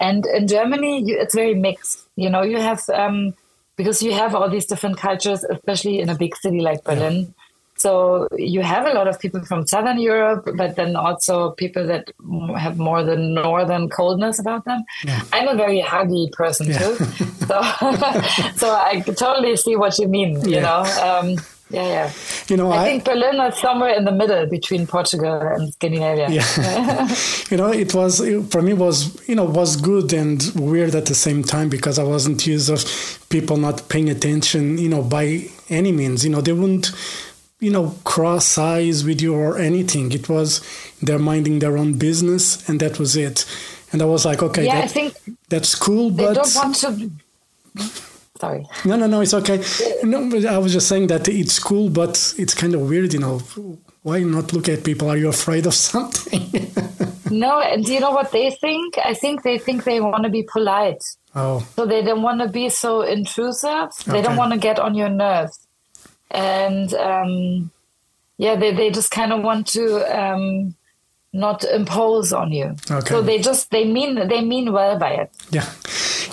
and 0.00 0.24
in 0.26 0.46
Germany, 0.46 0.92
you, 1.06 1.14
it's 1.22 1.34
very 1.34 1.54
mixed. 1.66 1.98
You 2.16 2.30
know, 2.30 2.42
you 2.42 2.58
have 2.68 2.80
um, 3.02 3.34
because 3.76 3.98
you 4.06 4.12
have 4.12 4.34
all 4.36 4.48
these 4.48 4.66
different 4.66 4.96
cultures, 4.98 5.42
especially 5.56 5.98
in 6.02 6.08
a 6.10 6.14
big 6.14 6.36
city 6.36 6.60
like 6.60 6.80
Berlin. 6.84 7.34
So 7.76 8.28
you 8.38 8.62
have 8.62 8.86
a 8.86 8.92
lot 8.94 9.08
of 9.08 9.18
people 9.18 9.44
from 9.44 9.66
Southern 9.66 9.98
Europe, 9.98 10.48
but 10.56 10.76
then 10.76 10.94
also 10.96 11.50
people 11.52 11.86
that 11.86 12.12
have 12.56 12.78
more 12.78 13.02
the 13.02 13.16
northern 13.16 13.88
coldness 13.88 14.38
about 14.38 14.64
them. 14.64 14.84
I'm 15.32 15.48
a 15.48 15.56
very 15.56 15.80
huggy 15.82 16.30
person 16.32 16.68
Yeah. 16.68 16.78
too, 16.78 16.94
so 17.48 17.62
so 18.56 18.70
I 18.74 19.02
totally 19.16 19.56
see 19.56 19.76
what 19.76 19.98
you 19.98 20.08
mean. 20.08 20.40
You 20.48 20.56
Yeah. 20.56 20.60
know, 20.62 20.80
um, 21.08 21.36
yeah, 21.70 21.88
yeah. 21.88 22.10
you 22.48 22.56
know 22.56 22.70
I 22.70 22.84
think 22.84 23.04
Berlin 23.04 23.40
is 23.40 23.56
somewhere 23.58 23.94
in 23.98 24.04
the 24.04 24.12
middle 24.12 24.46
between 24.46 24.86
Portugal 24.86 25.34
and 25.40 25.72
Scandinavia. 25.72 26.28
Yeah. 26.30 27.08
you 27.50 27.56
know, 27.56 27.72
it 27.72 27.92
was 27.94 28.18
for 28.50 28.62
me 28.62 28.72
was 28.74 28.96
you 29.28 29.34
know 29.34 29.44
was 29.44 29.76
good 29.76 30.12
and 30.12 30.42
weird 30.54 30.94
at 30.94 31.06
the 31.06 31.14
same 31.14 31.42
time 31.42 31.68
because 31.68 31.98
I 31.98 32.04
wasn't 32.04 32.46
used 32.46 32.70
of 32.70 32.84
people 33.30 33.56
not 33.56 33.88
paying 33.88 34.08
attention. 34.10 34.78
You 34.78 34.90
know, 34.90 35.02
by 35.02 35.48
any 35.70 35.90
means. 35.90 36.22
You 36.24 36.30
know, 36.30 36.40
they 36.40 36.52
wouldn't 36.52 36.92
you 37.64 37.70
know 37.76 37.86
cross 38.04 38.58
eyes 38.58 39.04
with 39.08 39.20
you 39.24 39.34
or 39.34 39.58
anything. 39.70 40.12
It 40.12 40.28
was 40.28 40.60
they're 41.06 41.24
minding 41.32 41.56
their 41.60 41.76
own 41.82 41.94
business 42.06 42.44
and 42.68 42.78
that 42.80 42.98
was 42.98 43.16
it. 43.16 43.46
And 43.92 44.02
I 44.02 44.06
was 44.14 44.24
like, 44.24 44.42
okay, 44.42 44.64
Yeah, 44.66 44.80
I 44.80 44.88
think 44.88 45.14
that's 45.48 45.74
cool, 45.74 46.10
they 46.10 46.24
but 46.24 46.34
don't 46.34 46.54
want 46.60 46.74
to. 46.82 47.10
Sorry. 48.40 48.66
no, 48.84 48.96
no, 48.96 49.06
no, 49.06 49.20
it's 49.20 49.32
okay. 49.34 49.62
No, 50.02 50.18
I 50.48 50.58
was 50.58 50.72
just 50.72 50.88
saying 50.88 51.06
that 51.06 51.28
it's 51.28 51.58
cool, 51.58 51.88
but 51.88 52.34
it's 52.36 52.52
kind 52.54 52.74
of 52.74 52.80
weird. 52.90 53.12
You 53.14 53.20
know, 53.20 53.38
why 54.02 54.20
not 54.22 54.52
look 54.52 54.68
at 54.68 54.84
people? 54.84 55.08
Are 55.08 55.16
you 55.16 55.28
afraid 55.28 55.66
of 55.66 55.74
something? 55.90 56.42
No, 57.30 57.60
and 57.60 57.84
do 57.84 57.92
you 57.92 58.00
know 58.00 58.10
what 58.10 58.32
they 58.32 58.50
think? 58.50 58.98
I 58.98 59.14
think 59.14 59.42
they 59.44 59.58
think 59.58 59.84
they 59.84 60.00
want 60.00 60.24
to 60.24 60.30
be 60.30 60.42
polite. 60.42 61.02
oh, 61.34 61.66
So 61.76 61.86
they 61.86 62.02
don't 62.02 62.22
want 62.22 62.40
to 62.42 62.48
be 62.48 62.68
so 62.68 63.02
intrusive. 63.02 63.88
They 64.06 64.20
don't 64.22 64.36
want 64.36 64.52
to 64.52 64.58
get 64.58 64.78
on 64.78 64.94
your 64.94 65.08
nerves. 65.08 65.58
And 66.34 66.92
um, 66.94 67.70
yeah, 68.36 68.56
they, 68.56 68.74
they 68.74 68.90
just 68.90 69.10
kind 69.10 69.32
of 69.32 69.42
want 69.42 69.68
to 69.68 70.02
um, 70.18 70.74
not 71.32 71.64
impose 71.64 72.32
on 72.32 72.52
you. 72.52 72.76
Okay. 72.90 73.08
So 73.08 73.22
they 73.22 73.38
just 73.38 73.70
they 73.70 73.84
mean 73.84 74.28
they 74.28 74.40
mean 74.40 74.72
well 74.72 74.98
by 74.98 75.10
it. 75.10 75.30
Yeah, 75.50 75.68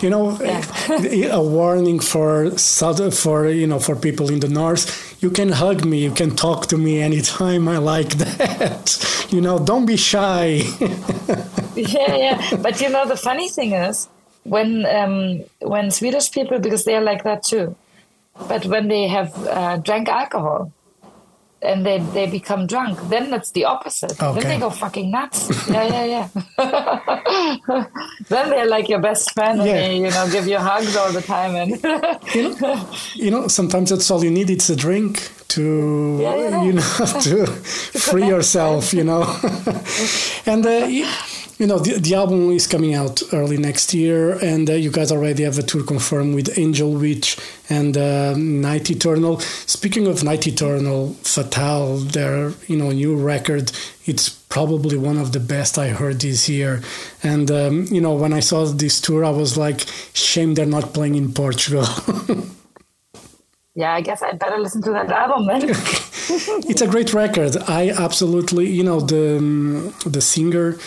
you 0.02 0.10
know, 0.10 0.38
a 1.32 1.42
warning 1.42 2.00
for 2.00 2.58
south 2.58 3.18
for 3.18 3.48
you 3.48 3.68
know 3.68 3.80
for 3.80 3.96
people 3.96 4.32
in 4.32 4.40
the 4.40 4.50
north. 4.50 5.08
You 5.22 5.30
can 5.30 5.52
hug 5.52 5.86
me, 5.86 6.00
you 6.00 6.12
can 6.12 6.36
talk 6.36 6.66
to 6.68 6.78
me 6.78 7.00
anytime. 7.00 7.68
I 7.68 7.78
like 7.78 8.10
that. 8.18 9.28
You 9.30 9.42
know, 9.42 9.60
don't 9.60 9.86
be 9.86 9.98
shy. 9.98 10.64
yeah, 11.76 12.16
yeah. 12.16 12.58
But 12.58 12.82
you 12.82 12.90
know, 12.90 13.08
the 13.08 13.18
funny 13.18 13.50
thing 13.50 13.74
is 13.74 14.10
when 14.44 14.86
um, 14.86 15.44
when 15.62 15.92
Swedish 15.92 16.32
people, 16.32 16.60
because 16.60 16.86
they 16.86 16.96
are 16.96 17.04
like 17.04 17.24
that 17.24 17.44
too, 17.44 17.76
but 18.48 18.66
when 18.66 18.88
they 18.88 19.08
have 19.08 19.32
uh, 19.48 19.78
drank 19.78 20.10
alcohol 20.10 20.72
and 21.62 21.86
they 21.86 22.00
they 22.00 22.26
become 22.28 22.66
drunk, 22.66 22.98
then 23.10 23.32
it's 23.34 23.52
the 23.52 23.66
opposite. 23.66 24.18
Then 24.18 24.36
they 24.40 24.58
go 24.60 24.70
fucking 24.72 25.12
nuts. 25.12 25.48
yeah, 25.70 25.86
yeah, 25.88 26.06
yeah. 26.06 26.28
then 28.30 28.50
they're 28.50 28.68
like 28.68 28.90
your 28.90 29.00
best 29.00 29.32
friend, 29.34 29.60
and 29.60 29.68
Yeah. 29.70 29.76
they 29.82 29.98
you 29.98 30.10
know 30.10 30.28
give 30.32 30.48
you 30.48 30.58
hugs 30.58 30.96
all 30.96 31.12
the 31.12 31.22
time, 31.22 31.56
and 31.56 31.70
you 32.34 32.56
know, 32.60 32.90
you 33.14 33.30
know, 33.32 33.48
sometimes 33.48 33.90
that's 33.92 34.10
all 34.10 34.24
you 34.24 34.32
need. 34.32 34.50
It's 34.50 34.70
a 34.70 34.76
drink 34.76 35.30
to 35.50 36.18
Yeah, 36.22 36.36
yeah. 36.36 36.64
you 36.64 36.74
know 36.74 36.82
to 37.22 37.46
free 38.10 38.26
yourself. 38.28 38.94
You 38.94 39.04
know, 39.04 39.24
and. 40.46 40.66
Uh, 40.66 40.88
you 41.62 41.68
know, 41.68 41.78
the, 41.78 42.00
the 42.00 42.16
album 42.16 42.50
is 42.50 42.66
coming 42.66 42.96
out 42.96 43.22
early 43.34 43.56
next 43.56 43.94
year, 43.94 44.32
and 44.44 44.68
uh, 44.68 44.74
you 44.74 44.90
guys 44.90 45.12
already 45.12 45.44
have 45.44 45.60
a 45.60 45.62
tour 45.62 45.84
confirmed 45.84 46.34
with 46.34 46.58
Angel 46.58 46.92
Witch 46.92 47.38
and 47.70 47.96
uh, 47.96 48.34
Night 48.36 48.90
Eternal. 48.90 49.40
Speaking 49.40 50.08
of 50.08 50.24
Night 50.24 50.48
Eternal, 50.48 51.14
Fatal, 51.22 51.98
their 51.98 52.54
you 52.68 52.78
know 52.78 52.90
new 52.90 53.16
record, 53.16 53.72
it's 54.06 54.28
probably 54.28 54.98
one 54.98 55.20
of 55.20 55.34
the 55.34 55.40
best 55.40 55.78
I 55.78 55.90
heard 55.90 56.22
this 56.22 56.50
year. 56.50 56.82
And 57.22 57.52
um, 57.52 57.86
you 57.92 58.02
know, 58.02 58.16
when 58.16 58.34
I 58.34 58.40
saw 58.40 58.66
this 58.66 59.00
tour, 59.00 59.24
I 59.24 59.30
was 59.30 59.56
like, 59.56 59.82
shame 60.14 60.56
they're 60.56 60.66
not 60.66 60.96
playing 60.96 61.14
in 61.14 61.32
Portugal. 61.32 61.86
yeah, 63.76 63.94
I 63.94 64.02
guess 64.02 64.24
I 64.24 64.32
better 64.32 64.58
listen 64.58 64.82
to 64.82 64.92
that 64.94 65.12
album 65.12 65.46
then. 65.46 65.70
it's 66.72 66.82
a 66.82 66.88
great 66.88 67.14
record. 67.14 67.56
I 67.68 67.92
absolutely, 67.92 68.68
you 68.68 68.84
know, 68.84 69.00
the 69.00 69.38
um, 69.38 69.94
the 70.08 70.22
singer, 70.22 70.80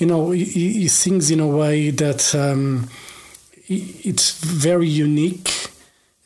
you 0.00 0.06
know, 0.06 0.30
he, 0.30 0.44
he 0.44 0.88
sings 0.88 1.30
in 1.30 1.40
a 1.40 1.46
way 1.46 1.90
that 1.90 2.34
um, 2.34 2.88
it's 3.68 4.40
very 4.40 4.88
unique, 4.88 5.68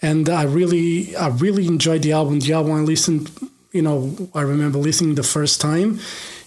and 0.01 0.29
I 0.29 0.45
really, 0.45 1.15
I 1.17 1.29
really 1.29 1.67
enjoyed 1.67 2.03
the 2.03 2.13
album. 2.13 2.39
The 2.41 2.53
album 2.53 2.73
I 2.73 2.81
listened, 2.81 3.31
you 3.73 3.83
know, 3.83 4.31
I 4.33 4.43
remember 4.43 4.79
listening 4.79 5.17
the 5.17 5.25
first 5.25 5.61
time, 5.61 5.99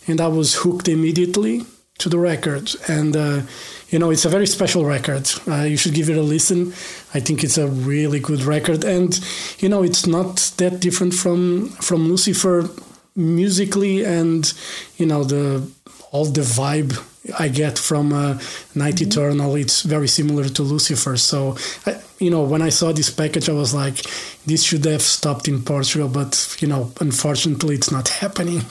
and 0.07 0.21
I 0.21 0.27
was 0.27 0.55
hooked 0.55 0.87
immediately. 0.87 1.65
to 1.97 2.09
the 2.09 2.19
record, 2.19 2.71
and 2.87 3.15
uh, 3.15 3.41
you 3.89 3.99
know 3.99 4.11
it's 4.11 4.25
a 4.25 4.29
very 4.29 4.45
special 4.45 4.85
record. 4.85 5.29
Uh, 5.47 5.63
you 5.63 5.77
should 5.77 5.95
give 5.95 6.09
it 6.09 6.17
a 6.17 6.21
listen. 6.21 6.67
I 7.13 7.19
think 7.19 7.43
it's 7.43 7.57
a 7.57 7.67
really 7.67 8.19
good 8.19 8.43
record, 8.43 8.83
and 8.83 9.19
you 9.59 9.69
know 9.69 9.83
it's 9.83 10.05
not 10.05 10.35
that 10.57 10.79
different 10.79 11.13
from 11.13 11.69
from 11.81 12.07
Lucifer 12.07 12.69
musically, 13.15 14.05
and 14.05 14.53
you 14.97 15.07
know 15.07 15.23
the 15.23 15.67
all 16.11 16.25
the 16.25 16.41
vibe 16.41 16.93
I 17.37 17.47
get 17.49 17.77
from 17.77 18.13
uh, 18.13 18.39
Night 18.75 18.95
mm-hmm. 18.95 19.09
Eternal. 19.09 19.55
It's 19.55 19.81
very 19.81 20.07
similar 20.07 20.45
to 20.49 20.63
Lucifer. 20.63 21.17
So, 21.17 21.57
I, 21.85 21.99
you 22.19 22.29
know, 22.29 22.43
when 22.43 22.61
I 22.61 22.69
saw 22.69 22.91
this 22.91 23.09
package, 23.09 23.49
I 23.49 23.53
was 23.53 23.73
like, 23.73 24.03
this 24.45 24.63
should 24.63 24.85
have 24.85 25.01
stopped 25.01 25.47
in 25.47 25.61
Portugal, 25.63 26.07
but 26.07 26.57
you 26.59 26.67
know, 26.67 26.91
unfortunately, 26.99 27.75
it's 27.75 27.91
not 27.91 28.07
happening. 28.07 28.61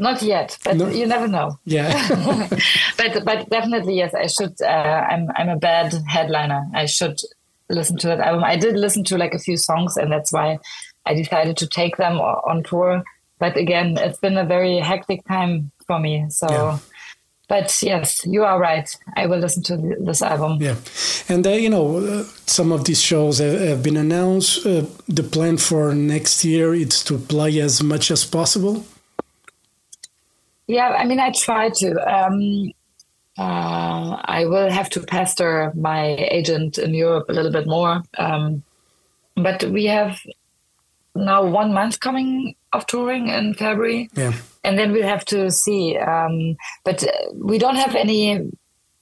Not 0.00 0.22
yet, 0.22 0.56
but 0.64 0.76
no. 0.76 0.88
you 0.88 1.06
never 1.06 1.26
know. 1.26 1.58
Yeah, 1.64 1.90
but 2.96 3.24
but 3.24 3.50
definitely 3.50 3.96
yes, 3.96 4.14
I 4.14 4.28
should. 4.28 4.54
Uh, 4.62 4.66
I'm 5.10 5.28
I'm 5.34 5.48
a 5.48 5.56
bad 5.56 5.92
headliner. 6.06 6.66
I 6.72 6.86
should 6.86 7.18
listen 7.68 7.96
to 7.98 8.06
that 8.06 8.20
album. 8.20 8.44
I 8.44 8.54
did 8.54 8.76
listen 8.76 9.02
to 9.04 9.18
like 9.18 9.34
a 9.34 9.40
few 9.40 9.56
songs, 9.56 9.96
and 9.96 10.12
that's 10.12 10.32
why 10.32 10.60
I 11.04 11.14
decided 11.14 11.56
to 11.56 11.66
take 11.66 11.96
them 11.96 12.20
on 12.20 12.62
tour. 12.62 13.02
But 13.40 13.56
again, 13.56 13.98
it's 13.98 14.18
been 14.18 14.36
a 14.36 14.44
very 14.44 14.78
hectic 14.78 15.26
time 15.26 15.72
for 15.88 15.98
me. 15.98 16.26
So. 16.30 16.46
Yeah 16.48 16.78
but 17.48 17.74
yes, 17.82 18.24
you 18.26 18.44
are 18.44 18.58
right. 18.58 18.94
I 19.16 19.26
will 19.26 19.38
listen 19.38 19.62
to 19.64 19.76
this 19.98 20.22
album. 20.22 20.58
Yeah, 20.60 20.76
and 21.28 21.46
uh, 21.46 21.50
you 21.50 21.70
know, 21.70 21.98
uh, 21.98 22.24
some 22.46 22.72
of 22.72 22.84
these 22.84 23.00
shows 23.00 23.38
have, 23.38 23.60
have 23.60 23.82
been 23.82 23.96
announced. 23.96 24.66
Uh, 24.66 24.84
the 25.08 25.22
plan 25.22 25.56
for 25.56 25.94
next 25.94 26.44
year 26.44 26.74
is 26.74 27.02
to 27.04 27.18
play 27.18 27.58
as 27.60 27.82
much 27.82 28.10
as 28.10 28.24
possible. 28.24 28.84
Yeah, 30.66 30.88
I 30.88 31.04
mean, 31.04 31.18
I 31.20 31.32
try 31.32 31.70
to. 31.70 31.88
Um, 32.06 32.72
uh, 33.38 34.20
I 34.24 34.46
will 34.46 34.68
have 34.68 34.90
to 34.90 35.00
pester 35.00 35.72
my 35.74 36.16
agent 36.30 36.76
in 36.76 36.92
Europe 36.92 37.26
a 37.28 37.32
little 37.32 37.52
bit 37.52 37.68
more. 37.68 38.02
Um, 38.18 38.64
but 39.36 39.62
we 39.64 39.86
have 39.86 40.18
now 41.14 41.44
one 41.44 41.72
month 41.72 42.00
coming 42.00 42.56
of 42.72 42.86
touring 42.86 43.28
in 43.28 43.54
February. 43.54 44.10
Yeah. 44.14 44.32
And 44.68 44.78
then 44.78 44.92
we'll 44.92 45.02
have 45.08 45.24
to 45.26 45.50
see. 45.50 45.96
Um, 45.96 46.58
but 46.84 47.02
we 47.34 47.56
don't 47.56 47.76
have 47.76 47.94
any 47.94 48.50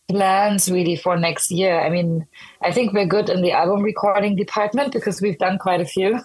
plans 0.08 0.70
really 0.70 0.94
for 0.94 1.16
next 1.16 1.50
year. 1.50 1.80
I 1.80 1.90
mean, 1.90 2.24
I 2.62 2.70
think 2.70 2.92
we're 2.92 3.06
good 3.06 3.28
in 3.28 3.42
the 3.42 3.50
album 3.50 3.82
recording 3.82 4.36
department 4.36 4.92
because 4.92 5.20
we've 5.20 5.38
done 5.38 5.58
quite 5.58 5.80
a 5.80 5.84
few. 5.84 6.20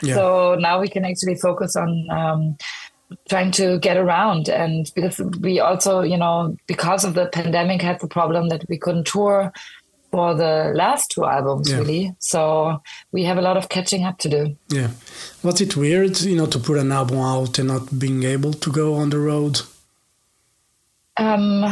Yeah. 0.00 0.14
So 0.14 0.56
now 0.60 0.80
we 0.80 0.86
can 0.86 1.04
actually 1.04 1.34
focus 1.34 1.74
on 1.74 2.08
um, 2.08 2.56
trying 3.28 3.50
to 3.52 3.80
get 3.80 3.96
around 3.96 4.48
and 4.48 4.92
because 4.94 5.18
we 5.40 5.58
also 5.58 6.00
you 6.00 6.16
know 6.16 6.56
because 6.66 7.04
of 7.04 7.14
the 7.14 7.26
pandemic 7.26 7.82
had 7.82 8.00
the 8.00 8.08
problem 8.08 8.48
that 8.48 8.64
we 8.68 8.78
couldn't 8.78 9.06
tour 9.06 9.52
for 10.14 10.32
the 10.32 10.70
last 10.76 11.10
two 11.10 11.24
albums 11.24 11.68
yeah. 11.68 11.78
really 11.78 12.14
so 12.20 12.80
we 13.10 13.24
have 13.24 13.36
a 13.36 13.42
lot 13.42 13.56
of 13.56 13.68
catching 13.68 14.04
up 14.04 14.16
to 14.16 14.28
do 14.28 14.56
yeah 14.68 14.90
was 15.42 15.60
it 15.60 15.76
weird 15.76 16.20
you 16.20 16.36
know 16.36 16.46
to 16.46 16.60
put 16.60 16.78
an 16.78 16.92
album 16.92 17.18
out 17.18 17.58
and 17.58 17.66
not 17.66 17.98
being 17.98 18.22
able 18.22 18.52
to 18.52 18.70
go 18.70 18.94
on 18.94 19.10
the 19.10 19.18
road 19.18 19.60
um 21.16 21.64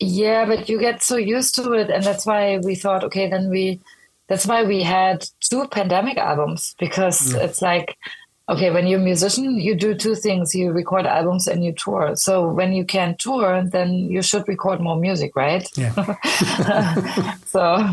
yeah 0.00 0.44
but 0.44 0.68
you 0.68 0.80
get 0.80 1.00
so 1.00 1.16
used 1.16 1.54
to 1.54 1.72
it 1.74 1.90
and 1.90 2.02
that's 2.02 2.26
why 2.26 2.58
we 2.58 2.74
thought 2.74 3.04
okay 3.04 3.30
then 3.30 3.48
we 3.48 3.80
that's 4.26 4.46
why 4.46 4.64
we 4.64 4.82
had 4.82 5.24
two 5.38 5.68
pandemic 5.68 6.18
albums 6.18 6.74
because 6.80 7.34
yeah. 7.34 7.44
it's 7.44 7.62
like 7.62 7.96
okay, 8.52 8.70
when 8.70 8.86
you're 8.86 9.00
a 9.00 9.02
musician, 9.02 9.58
you 9.58 9.74
do 9.74 9.94
two 9.94 10.14
things: 10.14 10.54
you 10.54 10.72
record 10.72 11.06
albums 11.06 11.46
and 11.48 11.64
you 11.64 11.72
tour. 11.72 12.14
So 12.16 12.48
when 12.48 12.72
you 12.72 12.84
can't 12.84 13.18
tour, 13.18 13.62
then 13.64 13.94
you 14.10 14.22
should 14.22 14.46
record 14.46 14.80
more 14.80 14.96
music, 14.96 15.34
right? 15.34 15.66
Yeah. 15.76 15.94
so, 17.46 17.88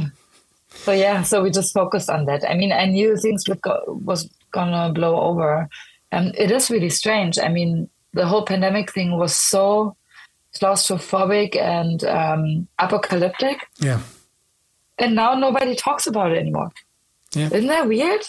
so 0.70 0.92
yeah, 0.92 1.24
so 1.24 1.42
we 1.42 1.50
just 1.52 1.74
focused 1.74 2.10
on 2.10 2.26
that. 2.26 2.50
I 2.50 2.54
mean, 2.56 2.72
I 2.72 2.86
knew 2.86 3.18
things 3.18 3.48
would 3.48 3.62
go 3.62 3.82
was 4.06 4.30
gonna 4.52 4.92
blow 4.92 5.20
over, 5.20 5.70
and 6.12 6.36
it 6.36 6.52
is 6.52 6.70
really 6.70 6.90
strange. 6.90 7.40
I 7.40 7.48
mean, 7.48 7.90
the 8.14 8.26
whole 8.26 8.46
pandemic 8.46 8.92
thing 8.92 9.18
was 9.18 9.36
so 9.36 9.96
claustrophobic 10.56 11.56
and 11.56 12.04
um, 12.04 12.68
apocalyptic. 12.80 13.68
Yeah. 13.80 14.02
And 14.98 15.16
now 15.16 15.36
nobody 15.36 15.76
talks 15.76 16.08
about 16.08 16.32
it 16.32 16.38
anymore. 16.40 16.72
Yeah. 17.34 17.46
Isn't 17.54 17.68
that 17.68 17.88
weird? 17.88 18.22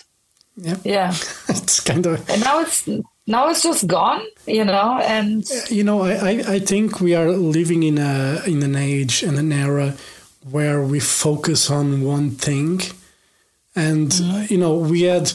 Yeah. 0.57 0.77
Yeah. 0.85 1.09
it's 1.49 1.81
kind 1.81 2.07
of. 2.07 2.29
And 2.29 2.43
now 2.43 2.61
it's 2.61 2.89
now 3.27 3.49
it's 3.49 3.63
just 3.63 3.87
gone, 3.87 4.23
you 4.47 4.65
know, 4.65 4.99
and 5.03 5.49
you 5.71 5.85
know, 5.85 6.03
I, 6.03 6.13
I 6.13 6.31
I 6.55 6.59
think 6.59 7.01
we 7.01 7.15
are 7.15 7.31
living 7.31 7.83
in 7.83 7.99
a 7.99 8.43
in 8.47 8.63
an 8.63 8.77
age 8.77 9.23
and 9.23 9.39
an 9.39 9.53
era 9.53 9.95
where 10.51 10.83
we 10.83 11.01
focus 11.01 11.71
on 11.71 12.03
one 12.03 12.31
thing, 12.31 12.81
and 13.77 14.11
mm-hmm. 14.11 14.53
you 14.53 14.59
know, 14.59 14.75
we 14.75 15.03
had, 15.03 15.33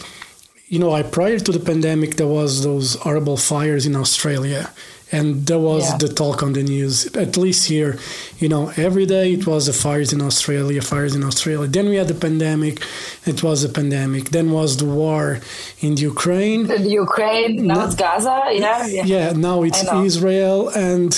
you 0.67 0.79
know, 0.79 0.91
I 0.91 1.03
prior 1.03 1.39
to 1.39 1.51
the 1.51 1.59
pandemic, 1.59 2.15
there 2.15 2.27
was 2.27 2.63
those 2.63 2.95
horrible 2.95 3.37
fires 3.37 3.85
in 3.85 3.95
Australia, 3.95 4.69
and 5.11 5.45
there 5.45 5.59
was 5.59 5.89
yeah. 5.89 5.97
the 5.97 6.07
talk 6.07 6.41
on 6.41 6.53
the 6.53 6.63
news 6.63 7.05
at 7.15 7.37
least 7.37 7.67
here 7.67 7.97
you 8.39 8.49
know 8.49 8.71
every 8.75 9.05
day 9.05 9.33
it 9.33 9.45
was 9.45 9.67
the 9.67 9.73
fires 9.73 10.11
in 10.11 10.21
australia 10.21 10.81
fires 10.81 11.15
in 11.15 11.23
australia. 11.23 11.67
Then 11.67 11.89
we 11.89 11.95
had 11.95 12.07
the 12.07 12.15
pandemic 12.15 12.81
it 13.25 13.43
was 13.43 13.63
a 13.63 13.69
pandemic. 13.69 14.29
Then 14.29 14.51
was 14.51 14.77
the 14.77 14.85
war 14.85 15.39
in 15.79 15.97
ukraine. 15.97 16.67
The 16.67 16.89
ukraine 17.05 17.67
now, 17.67 17.85
it's 17.85 17.95
gaza 17.95 18.43
yeah 18.51 18.85
yeah, 18.87 19.03
yeah 19.05 19.31
now 19.33 19.63
it's 19.63 19.83
israel. 19.93 20.69
And 20.69 21.11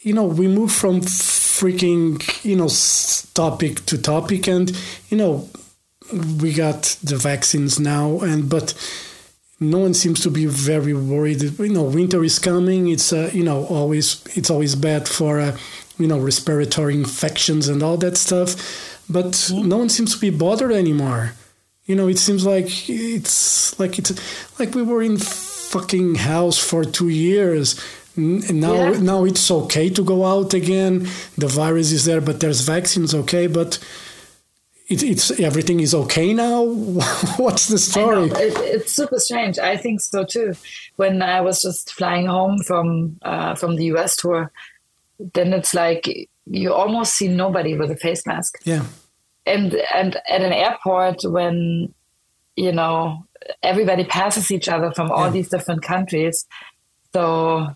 you 0.00 0.12
know 0.12 0.24
we 0.24 0.46
move 0.48 0.72
from 0.72 1.00
freaking 1.00 2.22
you 2.44 2.56
know 2.56 2.70
topic 3.34 3.84
to 3.86 3.98
topic. 3.98 4.48
And 4.48 4.70
you 5.10 5.16
know 5.16 5.48
we 6.40 6.52
got 6.52 6.96
the 7.02 7.16
vaccines 7.16 7.78
now. 7.80 8.20
And 8.20 8.48
but 8.48 8.74
no 9.58 9.78
one 9.78 9.94
seems 9.94 10.20
to 10.20 10.30
be 10.30 10.46
very 10.46 10.92
worried. 10.92 11.42
You 11.42 11.68
know, 11.68 11.84
winter 11.84 12.22
is 12.22 12.38
coming. 12.38 12.88
It's 12.88 13.12
uh, 13.12 13.30
you 13.32 13.44
know 13.44 13.64
always 13.66 14.22
it's 14.36 14.50
always 14.50 14.74
bad 14.74 15.08
for 15.08 15.40
uh, 15.40 15.56
you 15.98 16.06
know 16.06 16.18
respiratory 16.18 16.94
infections 16.94 17.68
and 17.68 17.82
all 17.82 17.96
that 17.98 18.16
stuff. 18.16 19.02
But 19.08 19.26
mm-hmm. 19.26 19.68
no 19.68 19.78
one 19.78 19.88
seems 19.88 20.14
to 20.14 20.20
be 20.20 20.30
bothered 20.30 20.72
anymore. 20.72 21.32
You 21.86 21.94
know, 21.94 22.08
it 22.08 22.18
seems 22.18 22.44
like 22.44 22.66
it's 22.88 23.78
like 23.78 23.98
it's 23.98 24.12
like 24.58 24.74
we 24.74 24.82
were 24.82 25.02
in 25.02 25.16
fucking 25.18 26.16
house 26.16 26.58
for 26.58 26.84
two 26.84 27.08
years. 27.08 27.80
And 28.16 28.60
now 28.60 28.92
yeah. 28.92 29.00
now 29.00 29.24
it's 29.24 29.50
okay 29.50 29.90
to 29.90 30.02
go 30.02 30.24
out 30.24 30.54
again. 30.54 31.06
The 31.36 31.48
virus 31.48 31.92
is 31.92 32.04
there, 32.04 32.20
but 32.20 32.40
there's 32.40 32.62
vaccines. 32.62 33.14
Okay, 33.14 33.46
but 33.46 33.78
it, 34.88 35.02
it's 35.02 35.30
everything 35.40 35.80
is 35.80 35.94
okay 35.94 36.32
now. 36.32 36.64
What's 37.36 37.68
the 37.68 37.78
story? 37.78 38.28
It, 38.30 38.56
it's 38.58 38.92
super 38.92 39.18
strange. 39.18 39.58
I 39.58 39.76
think 39.76 40.00
so 40.00 40.24
too. 40.24 40.54
When 40.96 41.22
I 41.22 41.40
was 41.40 41.60
just 41.60 41.92
flying 41.92 42.26
home 42.26 42.58
from 42.58 43.18
uh, 43.22 43.54
from 43.56 43.76
the 43.76 43.84
US 43.96 44.16
tour, 44.16 44.52
then 45.34 45.52
it's 45.52 45.74
like 45.74 46.28
you 46.46 46.72
almost 46.72 47.14
see 47.14 47.28
nobody 47.28 47.76
with 47.76 47.90
a 47.90 47.96
face 47.96 48.26
mask. 48.26 48.58
Yeah. 48.64 48.84
And 49.44 49.74
and 49.94 50.16
at 50.28 50.42
an 50.42 50.52
airport 50.52 51.22
when 51.24 51.92
you 52.54 52.72
know 52.72 53.26
everybody 53.62 54.04
passes 54.04 54.50
each 54.50 54.68
other 54.68 54.92
from 54.92 55.10
all 55.10 55.26
yeah. 55.26 55.32
these 55.32 55.48
different 55.48 55.82
countries, 55.82 56.46
so 57.12 57.74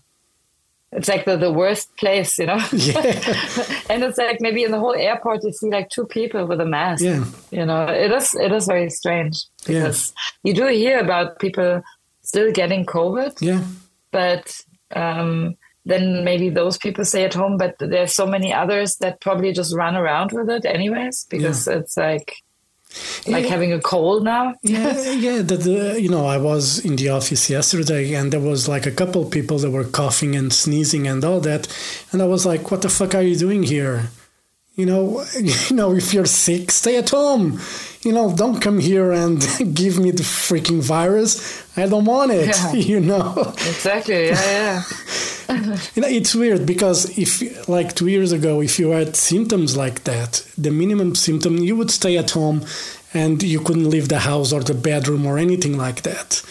it's 0.91 1.07
like 1.07 1.25
the, 1.25 1.37
the 1.37 1.51
worst 1.51 1.95
place, 1.97 2.37
you 2.37 2.47
know? 2.47 2.59
Yeah. 2.73 2.99
and 3.89 4.03
it's 4.03 4.17
like 4.17 4.41
maybe 4.41 4.63
in 4.63 4.71
the 4.71 4.79
whole 4.79 4.95
airport 4.95 5.43
you 5.43 5.53
see 5.53 5.69
like 5.69 5.89
two 5.89 6.05
people 6.05 6.45
with 6.45 6.59
a 6.59 6.65
mask. 6.65 7.03
Yeah. 7.03 7.23
You 7.51 7.65
know, 7.65 7.85
it 7.85 8.11
is 8.11 8.33
it 8.35 8.51
is 8.51 8.65
very 8.65 8.89
strange 8.89 9.45
because 9.65 10.13
yeah. 10.43 10.49
you 10.49 10.53
do 10.53 10.67
hear 10.67 10.99
about 10.99 11.39
people 11.39 11.81
still 12.23 12.51
getting 12.51 12.85
COVID. 12.85 13.41
Yeah. 13.41 13.63
But 14.11 14.59
um, 14.93 15.55
then 15.85 16.23
maybe 16.23 16.49
those 16.49 16.77
people 16.77 17.05
stay 17.05 17.23
at 17.23 17.33
home, 17.33 17.57
but 17.57 17.75
there's 17.79 18.13
so 18.13 18.25
many 18.25 18.53
others 18.53 18.97
that 18.97 19.21
probably 19.21 19.53
just 19.53 19.75
run 19.75 19.95
around 19.95 20.31
with 20.33 20.49
it 20.49 20.65
anyways 20.65 21.25
because 21.29 21.67
yeah. 21.67 21.77
it's 21.77 21.95
like 21.95 22.35
like 23.27 23.43
yeah. 23.43 23.49
having 23.49 23.73
a 23.73 23.79
cold 23.79 24.23
now. 24.23 24.55
yeah, 24.63 25.11
yeah. 25.11 25.41
That 25.41 25.99
you 25.99 26.09
know, 26.09 26.25
I 26.25 26.37
was 26.37 26.83
in 26.83 26.95
the 26.95 27.09
office 27.09 27.49
yesterday, 27.49 28.13
and 28.13 28.31
there 28.31 28.39
was 28.39 28.67
like 28.67 28.85
a 28.85 28.91
couple 28.91 29.25
people 29.25 29.57
that 29.59 29.71
were 29.71 29.83
coughing 29.83 30.35
and 30.35 30.51
sneezing 30.51 31.07
and 31.07 31.23
all 31.23 31.39
that, 31.41 31.67
and 32.11 32.21
I 32.21 32.25
was 32.25 32.45
like, 32.45 32.71
"What 32.71 32.81
the 32.81 32.89
fuck 32.89 33.15
are 33.15 33.21
you 33.21 33.35
doing 33.35 33.63
here?" 33.63 34.09
You 34.75 34.85
know, 34.85 35.23
you 35.39 35.75
know, 35.75 35.93
if 35.95 36.13
you're 36.13 36.25
sick, 36.25 36.71
stay 36.71 36.97
at 36.97 37.09
home. 37.09 37.59
You 38.03 38.13
know, 38.13 38.35
don't 38.35 38.59
come 38.59 38.79
here 38.79 39.11
and 39.11 39.39
give 39.73 39.99
me 39.99 40.11
the 40.11 40.23
freaking 40.23 40.81
virus. 40.81 41.67
I 41.77 41.87
don't 41.87 42.05
want 42.05 42.31
it. 42.31 42.47
Yeah. 42.47 42.71
You 42.91 42.99
know. 42.99 43.53
Exactly. 43.57 44.27
Yeah, 44.27 44.33
yeah. 44.33 44.83
you 45.95 46.01
know, 46.01 46.07
it's 46.07 46.35
weird 46.35 46.65
because 46.65 47.17
if, 47.17 47.67
like 47.67 47.95
two 47.95 48.07
years 48.07 48.31
ago, 48.31 48.61
if 48.61 48.79
you 48.79 48.91
had 48.91 49.15
symptoms 49.15 49.75
like 49.75 50.03
that, 50.03 50.45
the 50.57 50.71
minimum 50.71 51.15
symptom, 51.15 51.57
you 51.57 51.75
would 51.75 51.91
stay 51.91 52.17
at 52.17 52.31
home, 52.31 52.65
and 53.13 53.43
you 53.43 53.59
couldn't 53.59 53.89
leave 53.89 54.09
the 54.09 54.19
house 54.19 54.53
or 54.53 54.61
the 54.61 54.73
bedroom 54.73 55.25
or 55.25 55.37
anything 55.37 55.77
like 55.77 56.03
that. 56.03 56.43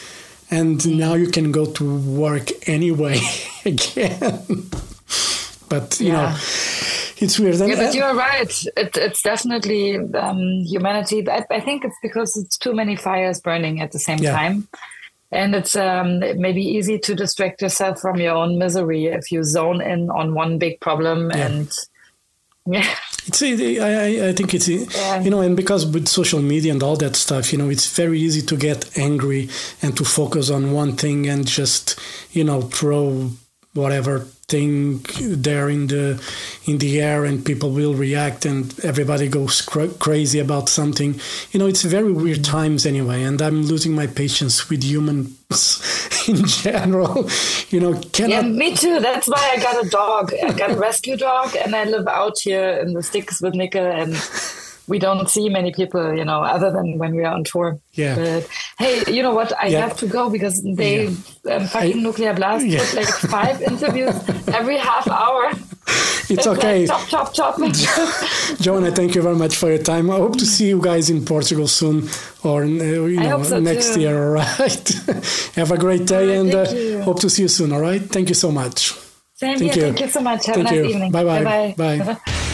And 0.51 0.99
now 0.99 1.15
you 1.15 1.29
can 1.29 1.53
go 1.53 1.67
to 1.67 1.99
work 1.99 2.51
anyway 2.69 3.21
again. 3.65 4.69
But 5.69 6.01
you 6.01 6.13
know, 6.13 6.35
it's 7.19 7.39
weird. 7.39 7.57
yeah, 7.57 7.77
but 7.77 7.95
you're 7.95 8.15
right. 8.15 8.65
It, 8.77 8.97
it's 8.97 9.23
definitely 9.23 9.97
um, 9.97 10.65
humanity. 10.65 11.29
I, 11.31 11.45
I, 11.49 11.61
think 11.61 11.85
it's 11.85 11.97
because 12.03 12.37
it's 12.37 12.59
too 12.59 12.75
many 12.75 12.97
fires 12.97 13.41
burning 13.41 13.81
at 13.81 13.93
the 13.93 14.01
same 14.01 14.19
yeah. 14.19 14.33
time. 14.33 14.67
And 15.33 15.55
it's 15.55 15.77
um, 15.77 16.23
it 16.23 16.39
may 16.39 16.53
be 16.53 16.63
easy 16.63 16.99
to 16.99 17.15
distract 17.15 17.63
yourself 17.63 18.01
from 18.01 18.17
your 18.17 18.35
own 18.35 18.59
misery 18.59 19.07
if 19.07 19.31
you 19.31 19.45
zone 19.45 19.81
in 19.81 20.11
on 20.11 20.35
one 20.35 20.59
big 20.59 20.81
problem 20.81 21.31
yeah. 21.31 21.47
and 21.47 21.73
yeah. 22.67 22.95
It's 23.27 23.43
I, 23.43 24.29
I 24.29 24.33
think 24.33 24.55
it's 24.55 24.67
yeah. 24.67 25.21
you 25.21 25.31
know 25.31 25.41
and 25.41 25.57
because 25.57 25.87
with 25.87 26.09
social 26.09 26.41
media 26.41 26.73
and 26.73 26.83
all 26.83 26.97
that 26.97 27.17
stuff 27.17 27.53
you 27.53 27.59
know 27.59 27.69
it's 27.69 27.95
very 27.95 28.19
easy 28.19 28.41
to 28.43 28.57
get 28.57 28.99
angry 28.99 29.51
and 29.83 29.97
to 29.99 30.05
focus 30.05 30.51
on 30.51 30.73
one 30.73 30.97
thing 30.97 31.29
and 31.29 31.47
just 31.47 32.01
you 32.33 32.43
know 32.43 32.63
throw 32.63 33.31
whatever 33.73 34.21
thing 34.49 35.01
there 35.19 35.69
in 35.69 35.87
the 35.87 36.21
in 36.67 36.79
the 36.79 37.01
air 37.01 37.25
and 37.25 37.45
people 37.45 37.71
will 37.71 37.95
react 37.95 38.45
and 38.45 38.75
everybody 38.85 39.29
goes 39.29 39.63
cr- 39.63 39.95
crazy 40.01 40.41
about 40.41 40.69
something. 40.69 41.21
You 41.53 41.61
know 41.61 41.67
it's 41.67 41.83
very 41.83 42.13
weird 42.13 42.45
times 42.45 42.85
anyway 42.85 43.23
and 43.23 43.41
i'm 43.41 43.63
losing 43.63 43.95
my 43.95 44.09
patience 44.09 44.69
with 44.69 44.83
humans 44.83 45.39
in 46.29 46.45
general. 46.47 47.31
You 47.71 47.81
know 47.81 47.95
cannot... 48.13 48.31
yeah 48.31 48.43
me 48.43 48.75
too. 48.75 48.99
That's 48.99 49.29
why 49.29 49.51
i 49.53 49.63
got 49.63 49.87
a 49.87 49.89
dog. 49.89 50.33
I 50.43 50.53
got 50.53 50.73
a 50.73 50.77
rescue 50.77 51.17
dog 51.17 51.55
and 51.55 51.77
i 51.77 51.85
live 51.85 52.09
out 52.09 52.39
here 52.43 52.71
in 52.83 52.93
the 52.93 53.03
sticks 53.05 53.41
with 53.41 53.55
Nicke 53.55 53.77
and 53.77 54.17
we 54.91 54.99
don't 54.99 55.31
see 55.31 55.49
many 55.49 55.73
people, 55.73 56.15
you 56.15 56.25
know, 56.25 56.43
other 56.43 56.71
than 56.71 56.99
when 56.99 57.15
we 57.15 57.25
are 57.25 57.33
on 57.33 57.45
tour. 57.45 57.79
Yeah. 57.93 58.17
But 58.17 58.49
hey, 58.79 59.15
you 59.15 59.23
know 59.23 59.33
what? 59.33 59.53
I 59.63 59.69
yeah. 59.69 59.81
have 59.87 59.97
to 59.99 60.07
go 60.07 60.29
because 60.29 60.61
they 60.63 61.05
yeah. 61.05 61.55
um, 61.55 61.67
fucking 61.69 61.99
I, 61.99 62.03
Nuclear 62.03 62.35
Blast 62.35 62.67
yeah. 62.67 62.85
like 62.95 63.07
five 63.07 63.63
interviews 63.73 64.15
every 64.49 64.79
half 64.79 65.07
hour. 65.09 65.53
It's, 65.53 66.31
it's 66.31 66.47
okay. 66.47 66.87
Like, 66.87 67.09
chop, 67.09 67.33
chop, 67.33 67.57
chop. 67.57 67.57
Johanna, 68.61 68.91
thank 68.91 69.15
you 69.15 69.23
very 69.23 69.37
much 69.37 69.57
for 69.57 69.69
your 69.69 69.83
time. 69.83 70.11
I 70.11 70.17
hope 70.17 70.37
to 70.39 70.47
see 70.47 70.69
you 70.69 70.81
guys 70.81 71.09
in 71.09 71.25
Portugal 71.25 71.69
soon 71.69 72.09
or 72.43 72.65
uh, 72.65 72.67
you 72.67 73.21
know 73.21 73.43
so 73.45 73.61
next 73.61 73.95
too. 73.95 74.01
year. 74.01 74.17
All 74.27 74.33
right. 74.35 74.89
have 75.55 75.71
a 75.71 75.79
great 75.79 76.07
day 76.07 76.37
and 76.37 76.53
uh, 76.53 77.05
hope 77.05 77.21
to 77.21 77.31
see 77.31 77.43
you 77.43 77.49
soon. 77.49 77.73
All 77.73 77.81
right. 77.81 78.03
Thank 78.03 78.29
you 78.29 78.35
so 78.35 78.51
much. 78.51 78.93
Same 79.35 79.59
thank 79.59 79.73
here. 79.73 79.87
You. 79.87 79.93
Thank 79.93 80.01
you 80.01 80.09
so 80.09 80.21
much. 80.21 80.47
Have 80.47 80.57
thank 80.57 80.69
a 80.69 80.75
nice 80.75 80.85
you. 80.85 80.91
evening. 80.91 81.13
Bye-bye. 81.13 81.45
Bye 81.45 81.75
bye. 81.77 81.99
Bye. 82.05 82.47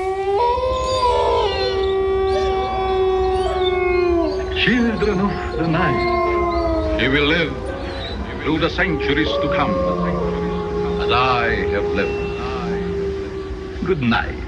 Children 4.55 5.21
of 5.21 5.57
the 5.59 5.69
night, 5.69 7.03
you 7.03 7.11
will 7.11 7.27
live 7.27 7.53
through 8.43 8.61
the 8.61 8.71
centuries 8.71 9.29
to 9.29 9.49
come, 9.55 9.75
as 11.03 11.11
I 11.11 11.67
have 11.73 11.87
lived. 11.95 12.27
Good 13.85 14.03
night. 14.03 14.46